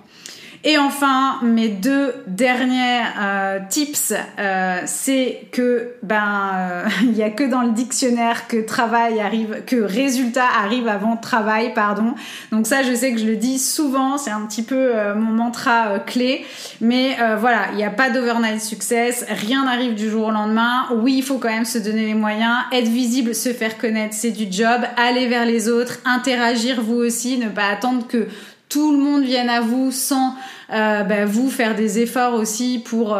[0.64, 7.30] Et enfin, mes deux derniers euh, tips, euh, c'est que ben euh, il y a
[7.30, 12.14] que dans le dictionnaire que travail arrive, que résultat arrive avant travail, pardon.
[12.52, 15.98] Donc ça, je sais que je le dis souvent, c'est un petit peu mon mantra
[15.98, 16.44] clé.
[16.80, 20.86] Mais voilà, il n'y a pas d'overnight success, rien n'arrive du jour au lendemain.
[20.94, 24.30] Oui, il faut quand même se donner les moyens, être visible, se faire connaître, c'est
[24.30, 24.82] du job.
[24.96, 28.28] Aller vers les autres, interagir vous aussi, ne pas attendre que
[28.72, 30.34] tout le monde vienne à vous sans
[30.70, 33.16] bah, vous faire des efforts aussi pour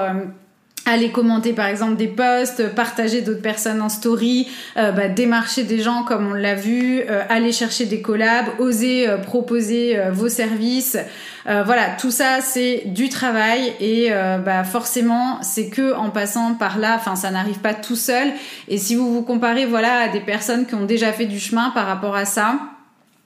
[0.87, 5.81] aller commenter par exemple des posts, partager d'autres personnes en story, euh, bah, démarcher des
[5.81, 10.99] gens comme on l'a vu, euh, aller chercher des collabs, oser euh, proposer vos services.
[11.45, 14.11] voilà, tout ça c'est du travail et
[14.45, 18.29] bah, forcément c'est que en passant par là, enfin ça n'arrive pas tout seul.
[18.69, 21.71] Et si vous vous comparez voilà à des personnes qui ont déjà fait du chemin
[21.71, 22.59] par rapport à ça,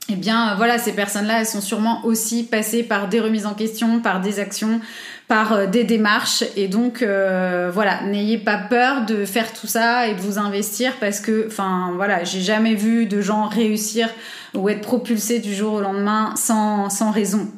[0.09, 4.00] eh bien voilà, ces personnes-là, elles sont sûrement aussi passées par des remises en question,
[4.00, 4.80] par des actions,
[5.26, 6.44] par euh, des démarches.
[6.57, 10.92] Et donc euh, voilà, n'ayez pas peur de faire tout ça et de vous investir
[11.00, 14.09] parce que, enfin voilà, j'ai jamais vu de gens réussir
[14.54, 17.50] ou être propulsés du jour au lendemain sans, sans raison.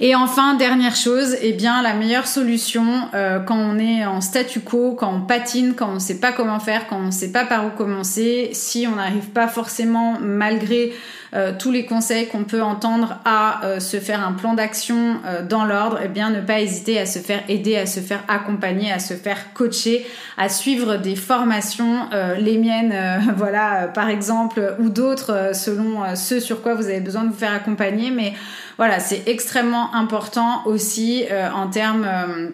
[0.00, 4.60] Et enfin, dernière chose, eh bien la meilleure solution euh, quand on est en statu
[4.60, 7.32] quo, quand on patine, quand on ne sait pas comment faire, quand on ne sait
[7.32, 10.92] pas par où commencer, si on n'arrive pas forcément malgré
[11.34, 15.16] euh, tous les conseils qu'on peut entendre à euh, se faire un plan d'action
[15.48, 18.92] dans l'ordre, eh bien ne pas hésiter à se faire aider, à se faire accompagner,
[18.92, 20.06] à se faire coacher,
[20.36, 22.08] à suivre des formations,
[22.38, 22.94] les miennes,
[23.36, 27.52] voilà, par exemple, ou d'autres selon ce sur quoi vous avez besoin de vous faire
[27.52, 28.34] accompagner, mais
[28.78, 32.50] voilà, c'est extrêmement important aussi euh, en termes euh,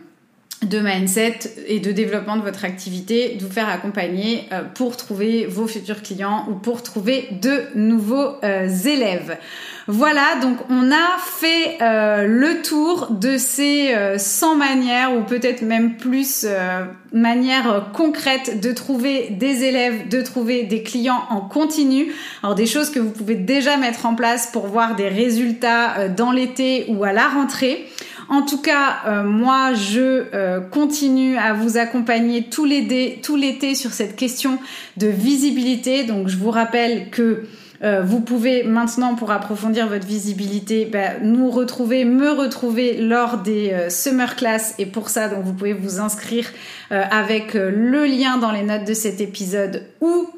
[0.64, 5.46] de mindset et de développement de votre activité, de vous faire accompagner euh, pour trouver
[5.46, 9.36] vos futurs clients ou pour trouver de nouveaux élèves.
[9.88, 16.46] Voilà, donc on a fait le tour de ces 100 manières ou peut-être même plus
[17.12, 22.12] manières concrètes de trouver des élèves, de trouver des clients en continu.
[22.42, 26.30] Alors des choses que vous pouvez déjà mettre en place pour voir des résultats dans
[26.30, 27.88] l'été ou à la rentrée.
[28.32, 34.16] En tout cas, euh, moi, je euh, continue à vous accompagner tout l'été sur cette
[34.16, 34.58] question
[34.96, 36.04] de visibilité.
[36.04, 37.44] Donc, je vous rappelle que
[37.82, 43.88] euh, vous pouvez maintenant, pour approfondir votre visibilité, bah, nous retrouver, me retrouver lors des
[43.88, 44.74] summer class.
[44.78, 46.46] Et pour ça, donc, vous pouvez vous inscrire
[46.90, 50.28] avec le lien dans les notes de cet épisode ou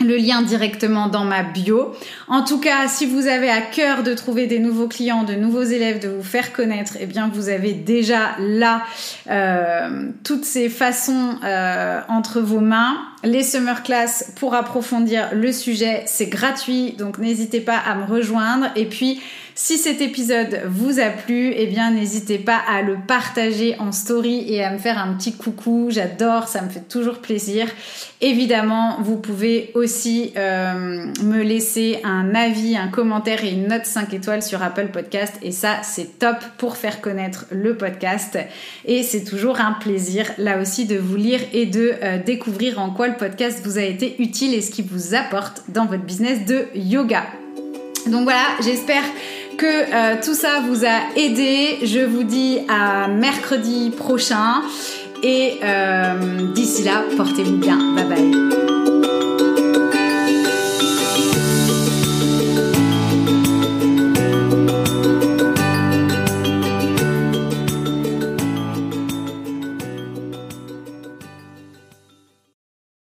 [0.00, 1.94] le lien directement dans ma bio.
[2.28, 5.62] En tout cas, si vous avez à cœur de trouver des nouveaux clients, de nouveaux
[5.62, 8.82] élèves, de vous faire connaître, eh bien vous avez déjà là
[9.30, 12.96] euh, toutes ces façons euh, entre vos mains.
[13.22, 18.66] Les summer class pour approfondir le sujet, c'est gratuit, donc n'hésitez pas à me rejoindre.
[18.76, 19.22] Et puis
[19.56, 24.44] si cet épisode vous a plu, eh bien n'hésitez pas à le partager en story
[24.52, 25.88] et à me faire un petit coucou.
[25.90, 27.68] J'adore, ça me fait toujours plaisir.
[28.20, 34.12] Évidemment, vous pouvez aussi euh, me laisser un avis, un commentaire et une note 5
[34.12, 35.34] étoiles sur Apple Podcast.
[35.40, 38.36] Et ça, c'est top pour faire connaître le podcast.
[38.86, 42.90] Et c'est toujours un plaisir, là aussi, de vous lire et de euh, découvrir en
[42.90, 46.44] quoi le podcast vous a été utile et ce qui vous apporte dans votre business
[46.44, 47.24] de yoga.
[48.06, 49.02] Donc voilà, j'espère
[49.56, 51.78] que euh, tout ça vous a aidé.
[51.82, 54.62] Je vous dis à mercredi prochain.
[55.22, 57.78] Et euh, d'ici là, portez-vous bien.
[57.94, 59.33] Bye bye.